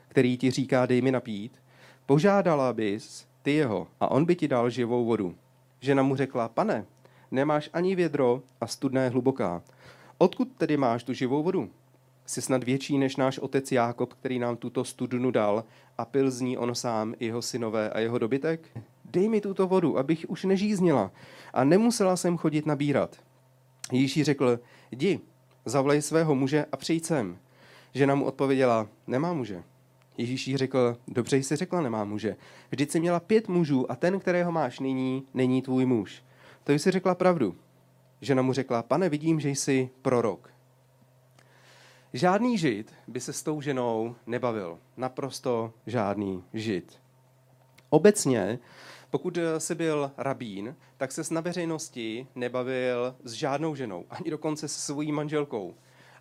který 0.09 0.37
ti 0.37 0.51
říká, 0.51 0.87
dej 0.87 1.03
mi 1.03 1.11
napít, 1.11 1.62
Požádala 2.07 2.73
bys 2.73 3.27
ty 3.43 3.51
jeho 3.51 3.87
a 4.01 4.11
on 4.11 4.25
by 4.25 4.37
ti 4.37 4.49
dal 4.49 4.71
živou 4.71 5.05
vodu. 5.05 5.35
Žena 5.81 6.03
mu 6.03 6.17
řekla, 6.17 6.49
pane, 6.49 6.87
nemáš 7.31 7.71
ani 7.73 7.95
vědro 7.95 8.43
a 8.61 8.67
studna 8.67 9.03
je 9.03 9.11
hluboká. 9.11 9.63
Odkud 10.19 10.49
tedy 10.59 10.77
máš 10.77 11.05
tu 11.05 11.13
živou 11.13 11.43
vodu? 11.43 11.71
Jsi 12.27 12.43
snad 12.43 12.65
větší 12.65 12.99
než 12.99 13.17
náš 13.17 13.39
otec 13.39 13.73
Jákob, 13.73 14.13
který 14.13 14.39
nám 14.39 14.57
tuto 14.57 14.85
studnu 14.85 15.31
dal 15.31 15.65
a 15.99 16.05
pil 16.05 16.31
z 16.31 16.41
ní 16.41 16.59
on 16.59 16.75
sám, 16.75 17.15
jeho 17.21 17.43
synové 17.43 17.91
a 17.91 17.99
jeho 17.99 18.19
dobytek? 18.19 18.69
Dej 19.05 19.29
mi 19.29 19.41
tuto 19.41 19.67
vodu, 19.67 19.99
abych 19.99 20.27
už 20.29 20.45
nežíznila 20.45 21.11
a 21.55 21.65
nemusela 21.65 22.17
jsem 22.17 22.39
chodit 22.39 22.67
nabírat. 22.67 23.17
Ježíš 23.93 24.25
řekl, 24.25 24.61
jdi, 24.91 25.21
zavlej 25.65 26.03
svého 26.03 26.35
muže 26.35 26.67
a 26.73 26.77
přijď 26.77 27.05
sem. 27.05 27.39
Žena 27.95 28.15
mu 28.15 28.25
odpověděla, 28.25 28.89
nemá 29.07 29.33
muže. 29.33 29.63
Ježíš 30.19 30.49
jí 30.49 30.57
řekl, 30.57 30.97
dobře 31.09 31.37
jsi 31.37 31.57
řekla, 31.57 31.81
nemá 31.81 32.05
muže. 32.05 32.37
Vždyť 32.71 32.91
jsi 32.91 33.01
měla 33.01 33.21
pět 33.21 33.49
mužů 33.49 33.93
a 33.93 33.97
ten, 33.97 34.21
kterého 34.21 34.53
máš 34.53 34.81
nyní, 34.81 35.27
není 35.35 35.63
tvůj 35.63 35.87
muž. 35.87 36.25
To 36.65 36.73
jsi 36.73 36.91
řekla 36.91 37.15
pravdu. 37.15 37.57
Žena 38.21 38.43
mu 38.43 38.53
řekla, 38.53 38.83
pane, 38.83 39.09
vidím, 39.09 39.41
že 39.41 39.49
jsi 39.49 39.91
prorok. 40.03 40.51
Žádný 42.13 42.59
žid 42.59 42.95
by 43.09 43.21
se 43.21 43.33
s 43.33 43.43
tou 43.43 43.61
ženou 43.61 44.15
nebavil. 44.27 44.79
Naprosto 44.97 45.73
žádný 45.87 46.45
žid. 46.55 47.01
Obecně, 47.91 48.59
pokud 49.11 49.39
jsi 49.59 49.75
byl 49.75 50.13
rabín, 50.17 50.77
tak 50.97 51.13
se 51.13 51.35
na 51.35 51.41
veřejnosti 51.41 52.27
nebavil 52.35 53.17
s 53.25 53.33
žádnou 53.33 53.75
ženou, 53.75 54.05
ani 54.11 54.31
dokonce 54.31 54.69
se 54.69 54.81
svojí 54.81 55.13
manželkou. 55.13 55.75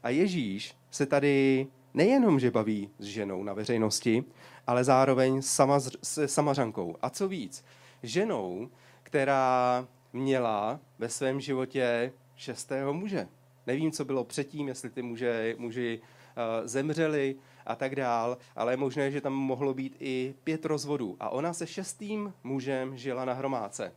A 0.03 0.09
Ježíš 0.09 0.75
se 0.91 1.05
tady 1.05 1.67
nejenom, 1.93 2.39
že 2.39 2.51
baví 2.51 2.89
s 2.99 3.05
ženou 3.05 3.43
na 3.43 3.53
veřejnosti, 3.53 4.23
ale 4.67 4.83
zároveň 4.83 5.41
sama, 5.41 5.79
se 6.03 6.27
samařankou. 6.27 6.95
A 7.01 7.09
co 7.09 7.27
víc, 7.27 7.65
ženou, 8.03 8.69
která 9.03 9.87
měla 10.13 10.79
ve 10.99 11.09
svém 11.09 11.41
životě 11.41 12.13
šestého 12.35 12.93
muže. 12.93 13.27
Nevím, 13.67 13.91
co 13.91 14.05
bylo 14.05 14.23
předtím, 14.23 14.67
jestli 14.67 14.89
ty 14.89 15.01
muže, 15.01 15.55
muži 15.57 16.01
uh, 16.01 16.67
zemřeli 16.67 17.35
a 17.65 17.75
tak 17.75 17.95
dál, 17.95 18.37
ale 18.55 18.73
je 18.73 18.77
možné, 18.77 19.11
že 19.11 19.21
tam 19.21 19.33
mohlo 19.33 19.73
být 19.73 19.95
i 19.99 20.35
pět 20.43 20.65
rozvodů. 20.65 21.17
A 21.19 21.29
ona 21.29 21.53
se 21.53 21.67
šestým 21.67 22.33
mužem 22.43 22.97
žila 22.97 23.25
na 23.25 23.33
hromádce. 23.33 23.93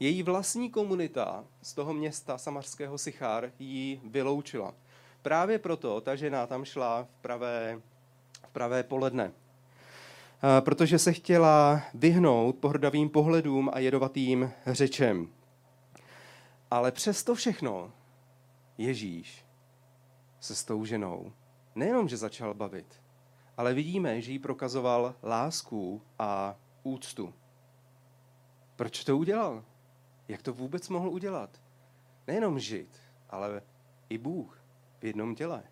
Její 0.00 0.22
vlastní 0.22 0.70
komunita 0.70 1.44
z 1.62 1.74
toho 1.74 1.94
města 1.94 2.38
samarského 2.38 2.98
Sichar 2.98 3.52
ji 3.58 4.00
vyloučila. 4.04 4.74
Právě 5.28 5.58
proto 5.58 6.00
ta 6.00 6.16
žena 6.16 6.46
tam 6.46 6.64
šla 6.64 7.04
v 7.04 7.16
pravé, 7.20 7.80
v 8.46 8.50
pravé 8.52 8.82
poledne. 8.82 9.32
Protože 10.60 10.98
se 10.98 11.12
chtěla 11.12 11.82
vyhnout 11.94 12.56
pohrdavým 12.56 13.08
pohledům 13.08 13.70
a 13.72 13.78
jedovatým 13.78 14.52
řečem. 14.66 15.28
Ale 16.70 16.92
přesto 16.92 17.34
všechno 17.34 17.92
Ježíš 18.78 19.44
se 20.40 20.54
s 20.54 20.64
tou 20.64 20.84
ženou 20.84 21.32
nejenom, 21.74 22.08
že 22.08 22.16
začal 22.16 22.54
bavit, 22.54 23.02
ale 23.56 23.74
vidíme, 23.74 24.20
že 24.20 24.32
jí 24.32 24.38
prokazoval 24.38 25.14
lásku 25.22 26.02
a 26.18 26.56
úctu. 26.82 27.34
Proč 28.76 29.04
to 29.04 29.18
udělal? 29.18 29.64
Jak 30.28 30.42
to 30.42 30.52
vůbec 30.52 30.88
mohl 30.88 31.08
udělat? 31.08 31.60
Nejenom 32.26 32.58
žid, 32.58 32.88
ale 33.30 33.62
i 34.08 34.18
Bůh 34.18 34.58
v 34.98 35.04
jednom 35.04 35.34
těle. 35.34 35.62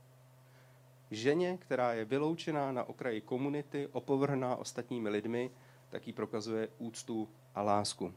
Ženě, 1.11 1.59
která 1.59 1.93
je 1.93 2.05
vyloučená 2.05 2.73
na 2.73 2.85
okraji 2.85 3.21
komunity, 3.21 3.89
opovrhná 3.93 4.57
ostatními 4.57 5.09
lidmi, 5.09 5.51
tak 5.89 6.07
jí 6.07 6.13
prokazuje 6.13 6.69
úctu 6.79 7.29
a 7.55 7.63
lásku. 7.63 8.15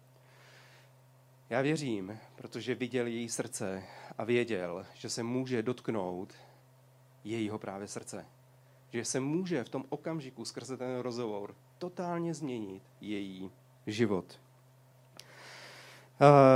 Já 1.49 1.61
věřím, 1.61 2.17
protože 2.35 2.75
viděl 2.75 3.07
její 3.07 3.29
srdce 3.29 3.83
a 4.17 4.23
věděl, 4.23 4.85
že 4.93 5.09
se 5.09 5.23
může 5.23 5.63
dotknout 5.63 6.33
jejího 7.23 7.59
právě 7.59 7.87
srdce. 7.87 8.25
Že 8.93 9.05
se 9.05 9.19
může 9.19 9.63
v 9.63 9.69
tom 9.69 9.85
okamžiku 9.89 10.45
skrze 10.45 10.77
ten 10.77 10.99
rozhovor 10.99 11.55
totálně 11.77 12.33
změnit 12.33 12.83
její 13.01 13.51
život. 13.87 14.39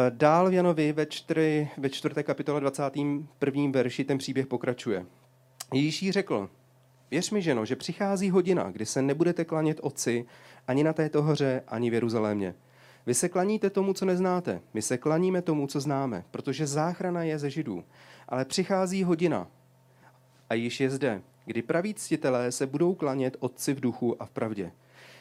Dál 0.10 0.50
v 0.50 0.53
Janovi 0.53 0.93
ve, 0.93 1.05
čtyři, 1.05 1.70
ve 1.77 1.89
čtvrté 1.89 2.24
kapitole 2.24 2.60
21. 2.60 3.72
verši 3.72 4.03
ten 4.03 4.17
příběh 4.17 4.48
pokračuje. 4.48 5.05
Ježíš 5.74 6.01
jí 6.01 6.12
řekl, 6.12 6.50
věř 7.12 7.32
mi, 7.32 7.41
ženo, 7.41 7.65
že 7.65 7.75
přichází 7.75 8.29
hodina, 8.29 8.72
kdy 8.72 8.86
se 8.86 9.01
nebudete 9.01 9.46
klanět 9.46 9.79
otci 9.82 10.25
ani 10.67 10.84
na 10.84 10.93
této 10.93 11.24
hoře, 11.24 11.63
ani 11.67 11.89
v 11.89 11.93
Jeruzalémě. 11.93 12.55
Vy 13.05 13.13
se 13.13 13.29
klaníte 13.29 13.70
tomu, 13.70 13.93
co 13.93 14.05
neznáte. 14.05 14.62
My 14.74 14.82
se 14.82 14.98
klaníme 14.98 15.41
tomu, 15.41 15.67
co 15.67 15.79
známe, 15.79 16.24
protože 16.32 16.67
záchrana 16.67 17.24
je 17.24 17.39
ze 17.39 17.50
židů. 17.50 17.84
Ale 18.29 18.46
přichází 18.46 19.03
hodina, 19.03 19.48
a 20.50 20.53
již 20.53 20.79
je 20.79 20.89
zde, 20.89 21.22
kdy 21.46 21.62
praví 21.62 21.93
ctitelé 21.93 22.51
se 22.51 22.67
budou 22.67 22.96
klanět 22.96 23.38
otci 23.39 23.74
v 23.74 23.79
duchu 23.79 24.22
a 24.22 24.25
v 24.25 24.29
pravdě. 24.29 24.72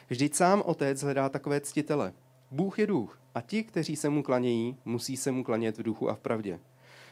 Vždyť 0.09 0.35
sám 0.35 0.63
otec 0.65 1.03
hledá 1.03 1.29
takové 1.29 1.61
ctitele. 1.61 2.13
Bůh 2.53 2.79
je 2.79 2.87
duch 2.87 3.19
a 3.35 3.41
ti, 3.41 3.63
kteří 3.63 3.95
se 3.95 4.09
mu 4.09 4.23
klanějí, 4.23 4.77
musí 4.85 5.17
se 5.17 5.31
mu 5.31 5.43
klanět 5.43 5.77
v 5.77 5.83
duchu 5.83 6.09
a 6.09 6.13
v 6.13 6.19
pravdě. 6.19 6.59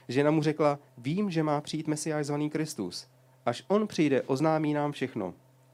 Žena 0.08 0.32
mu 0.32 0.42
řekla, 0.42 0.80
vím, 0.98 1.32
že 1.32 1.44
má 1.44 1.62
přijít 1.62 1.88
Mesiáš 1.88 2.26
zvaný 2.26 2.50
Kristus. 2.50 3.08
Až 3.46 3.64
on 3.68 3.88
přijde, 3.88 4.22
oznámí 4.22 4.74
nám 4.74 4.92
všechno. 4.92 5.34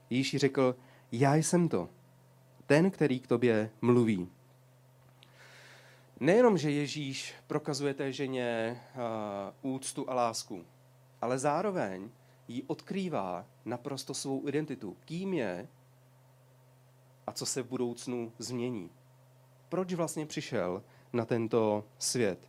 Ježíš 0.09 0.39
řekl, 0.41 0.75
já 1.11 1.35
jsem 1.35 1.69
to, 1.69 1.89
ten, 2.65 2.91
který 2.91 3.19
k 3.19 3.27
tobě 3.27 3.69
mluví. 3.81 4.29
Nejenom, 6.19 6.57
že 6.57 6.71
Ježíš 6.71 7.33
prokazuje 7.47 7.93
té 7.93 8.11
ženě 8.11 8.79
uh, 9.63 9.73
úctu 9.73 10.09
a 10.09 10.13
lásku, 10.13 10.65
ale 11.21 11.39
zároveň 11.39 12.09
jí 12.47 12.63
odkrývá 12.67 13.45
naprosto 13.65 14.13
svou 14.13 14.47
identitu. 14.47 14.97
Kým 15.05 15.33
je 15.33 15.67
a 17.27 17.31
co 17.31 17.45
se 17.45 17.61
v 17.61 17.67
budoucnu 17.67 18.31
změní. 18.37 18.89
Proč 19.69 19.93
vlastně 19.93 20.25
přišel 20.25 20.83
na 21.13 21.25
tento 21.25 21.83
svět? 21.99 22.39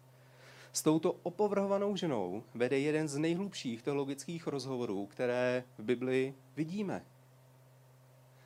S 0.72 0.82
touto 0.82 1.12
opovrhovanou 1.22 1.96
ženou 1.96 2.42
vede 2.54 2.78
jeden 2.78 3.08
z 3.08 3.18
nejhlubších 3.18 3.82
teologických 3.82 4.46
rozhovorů, 4.46 5.06
které 5.06 5.64
v 5.78 5.82
Bibli 5.82 6.34
vidíme. 6.56 7.04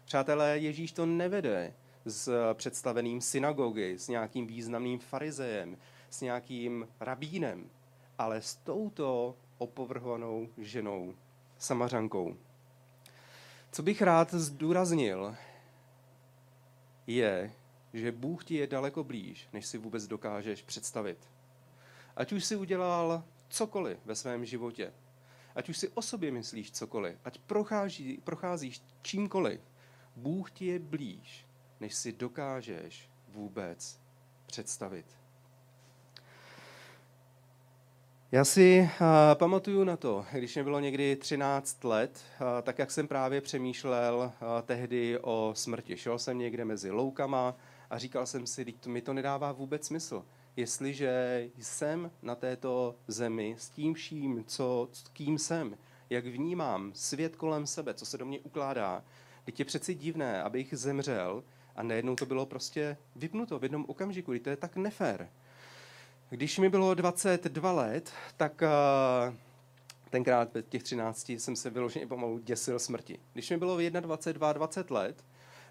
Přátelé, 0.04 0.58
Ježíš 0.58 0.92
to 0.92 1.06
nevede 1.06 1.74
s 2.04 2.54
představeným 2.54 3.20
synagogy, 3.20 3.98
s 3.98 4.08
nějakým 4.08 4.46
významným 4.46 4.98
farizejem, 4.98 5.76
s 6.10 6.20
nějakým 6.20 6.88
rabínem, 7.00 7.70
ale 8.18 8.42
s 8.42 8.56
touto 8.56 9.36
opovrhovanou 9.58 10.48
ženou, 10.58 11.14
samařankou. 11.58 12.36
Co 13.72 13.82
bych 13.82 14.02
rád 14.02 14.34
zdůraznil, 14.34 15.36
je, 17.06 17.52
že 17.92 18.12
Bůh 18.12 18.44
ti 18.44 18.54
je 18.54 18.66
daleko 18.66 19.04
blíž, 19.04 19.48
než 19.52 19.66
si 19.66 19.78
vůbec 19.78 20.06
dokážeš 20.06 20.62
představit. 20.62 21.18
Ať 22.16 22.32
už 22.32 22.44
si 22.44 22.56
udělal 22.56 23.24
cokoliv 23.48 23.98
ve 24.04 24.14
svém 24.14 24.44
životě, 24.44 24.92
ať 25.54 25.68
už 25.68 25.78
si 25.78 25.88
o 25.88 26.02
sobě 26.02 26.30
myslíš 26.30 26.70
cokoliv, 26.70 27.16
ať 27.24 27.38
prochází, 27.38 28.20
procházíš 28.24 28.82
čímkoliv, 29.02 29.60
Bůh 30.16 30.50
ti 30.50 30.66
je 30.66 30.78
blíž, 30.78 31.46
než 31.80 31.94
si 31.94 32.12
dokážeš 32.12 33.10
vůbec 33.28 34.00
představit. 34.46 35.06
Já 38.32 38.44
si 38.44 38.90
uh, 39.00 39.06
pamatuju 39.34 39.84
na 39.84 39.96
to, 39.96 40.26
když 40.32 40.54
mě 40.54 40.64
bylo 40.64 40.80
někdy 40.80 41.16
13 41.16 41.84
let, 41.84 42.20
uh, 42.40 42.46
tak 42.62 42.78
jak 42.78 42.90
jsem 42.90 43.08
právě 43.08 43.40
přemýšlel 43.40 44.16
uh, 44.16 44.48
tehdy 44.62 45.18
o 45.18 45.52
smrti. 45.56 45.96
Šel 45.96 46.18
jsem 46.18 46.38
někde 46.38 46.64
mezi 46.64 46.90
loukama 46.90 47.54
a 47.92 47.98
říkal 47.98 48.26
jsem 48.26 48.46
si, 48.46 48.64
to 48.64 48.90
mi 48.90 49.02
to 49.02 49.12
nedává 49.12 49.52
vůbec 49.52 49.86
smysl. 49.86 50.24
Jestliže 50.56 51.48
jsem 51.58 52.10
na 52.22 52.34
této 52.34 52.94
zemi 53.08 53.56
s 53.58 53.68
tím 53.68 53.94
vším, 53.94 54.44
co, 54.46 54.88
kým 55.12 55.38
jsem, 55.38 55.78
jak 56.10 56.26
vnímám 56.26 56.92
svět 56.94 57.36
kolem 57.36 57.66
sebe, 57.66 57.94
co 57.94 58.06
se 58.06 58.18
do 58.18 58.26
mě 58.26 58.40
ukládá, 58.40 59.04
teď 59.44 59.58
je 59.58 59.64
přeci 59.64 59.94
divné, 59.94 60.42
abych 60.42 60.74
zemřel 60.76 61.44
a 61.76 61.82
najednou 61.82 62.16
to 62.16 62.26
bylo 62.26 62.46
prostě 62.46 62.96
vypnuto 63.16 63.58
v 63.58 63.62
jednom 63.62 63.84
okamžiku, 63.88 64.38
to 64.38 64.50
je 64.50 64.56
tak 64.56 64.76
nefér. 64.76 65.28
Když 66.30 66.58
mi 66.58 66.68
bylo 66.68 66.94
22 66.94 67.72
let, 67.72 68.12
tak 68.36 68.62
uh, 68.62 69.34
tenkrát 70.10 70.54
v 70.54 70.62
těch 70.62 70.82
13 70.82 71.28
jsem 71.28 71.56
se 71.56 71.70
vyloženě 71.70 72.06
pomalu 72.06 72.38
děsil 72.38 72.78
smrti. 72.78 73.18
Když 73.32 73.50
mi 73.50 73.56
bylo 73.56 73.78
21, 74.00 74.52
20 74.52 74.90
let, 74.90 75.24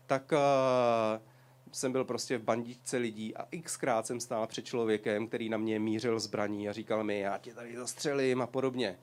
tak 0.08 0.32
uh, 0.32 1.31
jsem 1.72 1.92
byl 1.92 2.06
prostě 2.06 2.38
v 2.38 2.44
bandičce 2.44 2.98
lidí 2.98 3.36
a 3.36 3.48
xkrát 3.62 4.08
jsem 4.08 4.20
stál 4.20 4.48
před 4.48 4.66
člověkem, 4.66 5.28
který 5.28 5.50
na 5.50 5.58
mě 5.58 5.80
mířil 5.80 6.20
zbraní 6.20 6.70
a 6.70 6.74
říkal 6.74 7.04
mi, 7.04 7.20
já 7.20 7.38
tě 7.38 7.54
tady 7.54 7.78
zastřelím 7.78 8.42
a 8.42 8.48
podobně. 8.48 9.00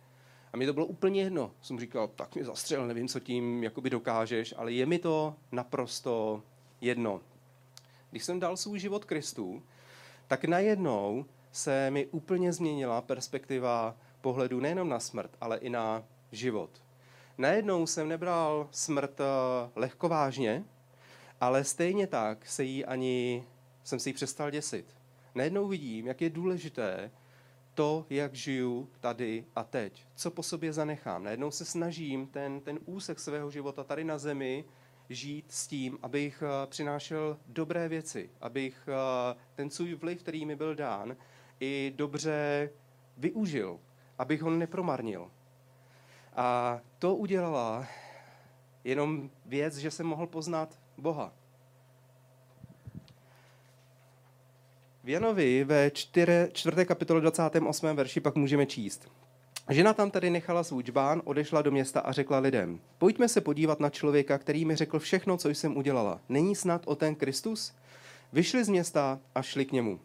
A 0.53 0.57
mi 0.57 0.67
to 0.67 0.73
bylo 0.73 0.87
úplně 0.87 1.23
jedno. 1.23 1.53
Jsem 1.63 1.81
říkal, 1.81 2.09
tak 2.09 2.35
mi 2.35 2.45
zastřel, 2.45 2.87
nevím, 2.87 3.09
co 3.09 3.21
tím 3.21 3.65
jakoby 3.65 3.91
dokážeš, 3.91 4.55
ale 4.57 4.73
je 4.73 4.87
mi 4.87 4.99
to 4.99 5.35
naprosto 5.53 6.43
jedno. 6.81 7.21
Když 8.11 8.25
jsem 8.25 8.41
dal 8.41 8.57
svůj 8.57 8.79
život 8.79 9.05
Kristu, 9.05 9.63
tak 10.27 10.45
najednou 10.45 11.25
se 11.53 11.91
mi 11.91 12.07
úplně 12.07 12.53
změnila 12.53 13.01
perspektiva 13.01 13.97
pohledu 14.21 14.61
nejenom 14.61 14.89
na 14.89 15.01
smrt, 15.01 15.31
ale 15.41 15.59
i 15.59 15.71
na 15.71 16.05
život. 16.33 16.71
Najednou 17.39 17.87
jsem 17.87 18.09
nebral 18.09 18.69
smrt 18.71 19.21
eh, 19.21 19.25
lehkovážně, 19.75 20.65
ale 21.41 21.65
stejně 21.65 22.07
tak 22.07 22.47
se 22.47 22.65
jí 22.65 22.85
ani, 22.85 23.45
jsem 23.85 23.99
si 23.99 24.09
ji 24.09 24.13
přestal 24.13 24.51
děsit. 24.51 24.97
Najednou 25.35 25.69
vidím, 25.69 26.07
jak 26.07 26.21
je 26.21 26.31
důležité 26.31 27.11
to, 27.75 28.07
jak 28.11 28.35
žiju 28.35 28.91
tady 29.01 29.45
a 29.57 29.65
teď, 29.65 30.07
co 30.15 30.31
po 30.31 30.43
sobě 30.43 30.73
zanechám. 30.73 31.25
Najednou 31.25 31.51
se 31.51 31.65
snažím 31.65 32.27
ten, 32.27 32.61
ten 32.61 32.79
úsek 32.85 33.19
svého 33.21 33.51
života 33.51 33.85
tady 33.85 34.05
na 34.05 34.19
zemi 34.19 34.65
žít 35.11 35.53
s 35.53 35.67
tím, 35.67 35.99
abych 36.03 36.43
eh, 36.43 36.67
přinášel 36.67 37.39
dobré 37.47 37.89
věci, 37.89 38.31
abych 38.41 38.89
eh, 38.89 39.37
ten 39.55 39.71
svůj 39.71 39.95
vliv, 39.95 40.23
který 40.23 40.47
mi 40.47 40.57
byl 40.57 40.75
dán, 40.75 41.17
i 41.61 41.93
dobře 41.97 42.71
využil, 43.17 43.81
abych 44.19 44.43
ho 44.43 44.51
nepromarnil. 44.51 45.31
A 46.37 46.81
to 46.99 47.15
udělala 47.15 47.87
jenom 48.85 49.31
věc, 49.47 49.77
že 49.77 49.91
jsem 49.91 50.07
mohl 50.07 50.27
poznat 50.27 50.79
Boha. 50.99 51.33
V 55.05 55.09
Janovi 55.09 55.65
ve 55.65 55.91
4. 55.91 56.49
4. 56.53 56.87
kapitole 56.87 57.21
28. 57.21 57.97
verši 57.97 58.21
pak 58.21 58.35
můžeme 58.35 58.67
číst. 58.67 59.11
Žena 59.71 59.93
tam 59.93 60.11
tady 60.11 60.31
nechala 60.31 60.65
svůj 60.65 60.83
čbán, 60.83 61.23
odešla 61.25 61.63
do 61.63 61.71
města 61.71 62.01
a 62.01 62.13
řekla 62.13 62.39
lidem, 62.39 62.81
pojďme 62.99 63.29
se 63.29 63.41
podívat 63.41 63.81
na 63.81 63.91
člověka, 63.91 64.39
který 64.39 64.65
mi 64.65 64.77
řekl 64.77 64.99
všechno, 64.99 65.37
co 65.37 65.49
jsem 65.49 65.77
udělala. 65.77 66.21
Není 66.29 66.57
snad 66.57 66.83
o 66.87 66.95
ten 66.95 67.15
Kristus? 67.15 67.75
Vyšli 68.33 68.65
z 68.65 68.69
města 68.69 69.21
a 69.35 69.43
šli 69.43 69.65
k 69.65 69.73
němu. 69.73 70.01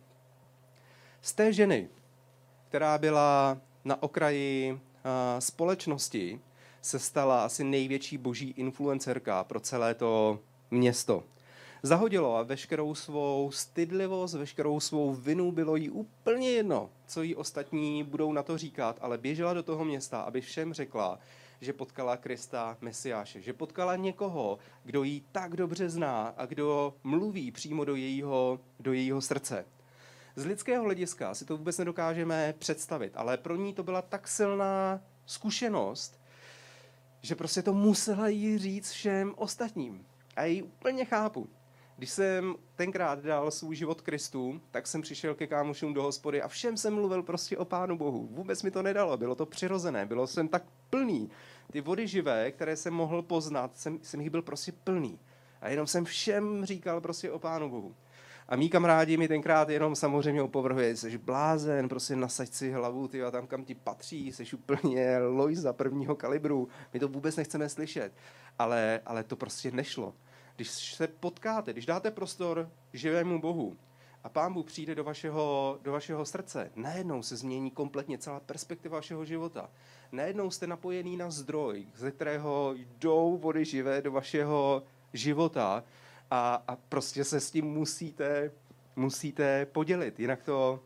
Z 1.22 1.34
té 1.34 1.54
ženy, 1.54 1.90
která 2.68 2.98
byla 2.98 3.58
na 3.86 4.04
okraji 4.04 4.80
společnosti, 5.40 6.42
se 6.82 7.00
stala 7.00 7.46
asi 7.46 7.64
největší 7.64 8.18
boží 8.18 8.50
influencerka 8.50 9.44
pro 9.44 9.60
celé 9.60 9.94
to 9.94 10.40
město. 10.74 11.24
Zahodilo 11.84 12.38
a 12.38 12.44
veškerou 12.44 12.96
svou 12.96 13.52
stydlivost, 13.52 14.34
veškerou 14.34 14.80
svou 14.80 15.14
vinu 15.14 15.52
bylo 15.52 15.76
jí 15.76 15.90
úplně 15.90 16.50
jedno, 16.50 16.90
co 17.08 17.22
jí 17.22 17.36
ostatní 17.36 18.04
budou 18.04 18.34
na 18.34 18.44
to 18.44 18.58
říkat, 18.58 18.98
ale 19.02 19.18
běžela 19.18 19.54
do 19.54 19.64
toho 19.64 19.86
města, 19.86 20.22
aby 20.22 20.42
všem 20.42 20.74
řekla, 20.74 21.20
že 21.62 21.74
potkala 21.74 22.18
Krista 22.18 22.78
Mesiáše, 22.82 23.42
že 23.42 23.54
potkala 23.54 23.96
někoho, 23.96 24.60
kdo 24.84 25.04
ji 25.04 25.24
tak 25.32 25.56
dobře 25.56 25.90
zná 25.90 26.34
a 26.38 26.46
kdo 26.46 26.94
mluví 27.04 27.52
přímo 27.52 27.86
do 27.86 27.96
jejího, 27.96 28.60
do 28.80 28.94
jejího 28.94 29.22
srdce. 29.22 29.66
Z 30.36 30.46
lidského 30.46 30.84
hlediska 30.84 31.34
si 31.34 31.46
to 31.46 31.58
vůbec 31.58 31.78
nedokážeme 31.78 32.54
představit, 32.60 33.12
ale 33.16 33.38
pro 33.38 33.56
ní 33.56 33.74
to 33.74 33.84
byla 33.84 34.02
tak 34.02 34.28
silná 34.28 35.02
zkušenost, 35.26 36.20
že 37.22 37.36
prostě 37.36 37.62
to 37.62 37.74
musela 37.74 38.28
jí 38.28 38.58
říct 38.58 38.92
všem 38.92 39.34
ostatním. 39.38 40.06
A 40.36 40.44
ji 40.44 40.62
úplně 40.62 41.06
chápu. 41.06 41.50
Když 41.98 42.10
jsem 42.10 42.56
tenkrát 42.76 43.20
dal 43.20 43.52
svůj 43.52 43.76
život 43.76 44.02
Kristu, 44.02 44.62
tak 44.72 44.88
jsem 44.88 45.02
přišel 45.02 45.36
ke 45.36 45.48
kámošům 45.48 45.94
do 45.94 46.04
hospody 46.04 46.42
a 46.42 46.48
všem 46.48 46.78
jsem 46.78 46.94
mluvil 46.94 47.24
prostě 47.24 47.58
o 47.58 47.66
Pánu 47.66 47.98
Bohu. 47.98 48.28
Vůbec 48.32 48.64
mi 48.64 48.72
to 48.72 48.82
nedalo, 48.82 49.18
bylo 49.18 49.36
to 49.36 49.46
přirozené, 49.46 50.06
bylo 50.06 50.28
jsem 50.28 50.48
tak 50.48 50.64
plný. 50.90 51.30
Ty 51.72 51.82
vody 51.82 52.08
živé, 52.08 52.52
které 52.52 52.76
jsem 52.76 52.94
mohl 52.94 53.22
poznat, 53.22 53.78
jsem, 53.78 54.00
jsem 54.02 54.22
jich 54.22 54.30
byl 54.30 54.42
prostě 54.42 54.72
plný. 54.72 55.20
A 55.62 55.70
jenom 55.70 55.88
jsem 55.88 56.06
všem 56.06 56.66
říkal 56.66 57.02
prostě 57.02 57.32
o 57.32 57.40
Pánu 57.40 57.70
Bohu. 57.70 57.96
A 58.48 58.56
mý 58.56 58.70
kamarádi 58.70 59.18
mi 59.18 59.28
tenkrát 59.28 59.70
jenom 59.70 59.96
samozřejmě 59.96 60.42
opovrhuje, 60.42 60.96
jsi 60.96 61.18
blázen, 61.18 61.90
prostě 61.90 62.16
nasaď 62.16 62.50
si 62.50 62.72
hlavu, 62.72 63.08
ty 63.08 63.24
a 63.24 63.32
tam, 63.32 63.48
kam 63.48 63.66
ti 63.66 63.76
patří, 63.76 64.32
jsi 64.32 64.46
úplně 64.54 65.18
Lojza 65.20 65.74
prvního 65.74 66.16
kalibru, 66.16 66.68
my 66.94 67.00
to 67.00 67.08
vůbec 67.08 67.36
nechceme 67.36 67.70
slyšet. 67.70 68.14
Ale, 68.60 69.02
ale 69.06 69.24
to 69.24 69.36
prostě 69.36 69.72
nešlo. 69.72 70.14
Když 70.56 70.70
se 70.70 71.08
potkáte, 71.08 71.74
když 71.74 71.86
dáte 71.86 72.12
prostor 72.12 72.70
živému 72.94 73.42
Bohu 73.42 73.78
a 74.24 74.30
Pán 74.30 74.54
Bůh 74.54 74.66
přijde 74.66 74.96
do 74.96 75.04
vašeho, 75.04 75.80
do 75.82 75.92
vašeho 75.92 76.26
srdce, 76.26 76.72
najednou 76.76 77.24
se 77.24 77.36
změní 77.36 77.72
kompletně 77.72 78.18
celá 78.18 78.40
perspektiva 78.40 78.98
vašeho 78.98 79.26
života. 79.26 79.70
Najednou 80.12 80.52
jste 80.52 80.68
napojený 80.68 81.18
na 81.18 81.30
zdroj, 81.30 81.88
ze 81.96 82.12
kterého 82.12 82.74
jdou 82.78 83.38
vody 83.38 83.66
živé 83.66 84.02
do 84.02 84.12
vašeho 84.12 84.84
života 85.14 85.84
a, 86.34 86.64
a 86.68 86.76
prostě 86.76 87.24
se 87.24 87.40
s 87.40 87.52
tím 87.52 87.66
musíte, 87.66 88.52
musíte 88.96 89.66
podělit, 89.66 90.20
jinak 90.20 90.44
to, 90.44 90.80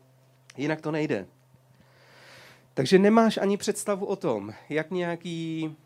jinak 0.56 0.80
to 0.80 0.90
nejde. 0.90 1.26
Takže 2.74 2.98
nemáš 2.98 3.36
ani 3.36 3.56
představu 3.56 4.06
o 4.06 4.16
tom, 4.16 4.54
jak 4.68 4.90
nějaký 4.90 5.76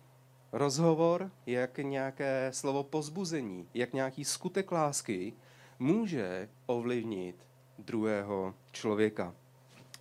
rozhovor, 0.52 1.30
jak 1.46 1.78
nějaké 1.78 2.50
slovo 2.52 2.82
pozbuzení, 2.82 3.68
jak 3.74 3.92
nějaký 3.92 4.24
skutek 4.24 4.72
lásky 4.72 5.32
může 5.78 6.48
ovlivnit 6.66 7.36
druhého 7.78 8.54
člověka. 8.72 9.34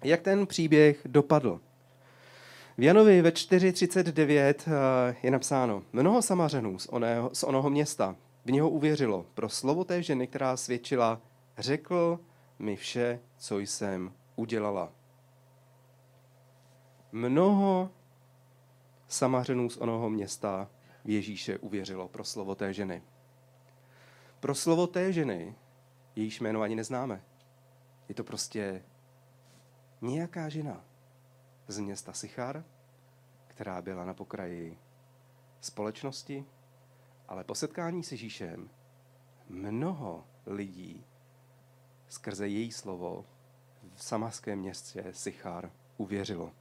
Jak 0.04 0.22
ten 0.22 0.48
příběh 0.48 1.02
dopadl? 1.06 1.60
V 2.78 2.84
Janovi 2.84 3.22
ve 3.22 3.30
4.39 3.30 4.54
eh, 4.68 5.16
je 5.24 5.32
napsáno, 5.32 5.84
mnoho 5.94 6.22
samařenů 6.22 6.80
z 6.80 6.88
oného, 6.88 7.30
z 7.34 7.44
onoho 7.44 7.70
města 7.70 8.16
v 8.46 8.52
něho 8.52 8.70
uvěřilo. 8.70 9.26
Pro 9.34 9.50
slovo 9.50 9.84
té 9.84 10.04
ženy, 10.04 10.28
která 10.28 10.58
svědčila, 10.58 11.22
řekl 11.58 12.20
mi 12.60 12.76
vše, 12.76 13.20
co 13.38 13.60
jsem 13.60 14.14
udělala. 14.36 14.92
Mnoho 17.12 17.90
samařenů 19.08 19.70
z 19.70 19.78
onoho 19.78 20.10
města 20.10 20.70
v 21.06 21.10
Ježíše 21.10 21.58
uvěřilo 21.58 22.08
pro 22.08 22.24
slovo 22.24 22.56
té 22.56 22.74
ženy. 22.74 23.04
Pro 24.40 24.56
slovo 24.56 24.88
té 24.88 25.14
ženy, 25.14 25.56
jejíž 26.16 26.40
jméno 26.40 26.62
ani 26.62 26.76
neznáme. 26.76 27.24
Je 28.10 28.16
to 28.16 28.24
prostě 28.24 28.84
nějaká 30.02 30.50
žena 30.50 30.86
z 31.68 31.80
města 31.80 32.14
Sichar, 32.14 32.64
která 33.48 33.82
byla 33.82 34.06
na 34.06 34.14
pokraji 34.14 34.78
společnosti, 35.62 36.46
ale 37.32 37.44
po 37.44 37.56
setkání 37.56 38.04
s 38.04 38.12
Ježíšem 38.12 38.70
mnoho 39.50 40.24
lidí 40.46 41.06
skrze 42.10 42.48
její 42.48 42.72
slovo 42.72 43.26
v 43.96 44.04
samaském 44.04 44.60
městě 44.60 45.06
Sichar 45.12 45.72
uvěřilo. 45.98 46.52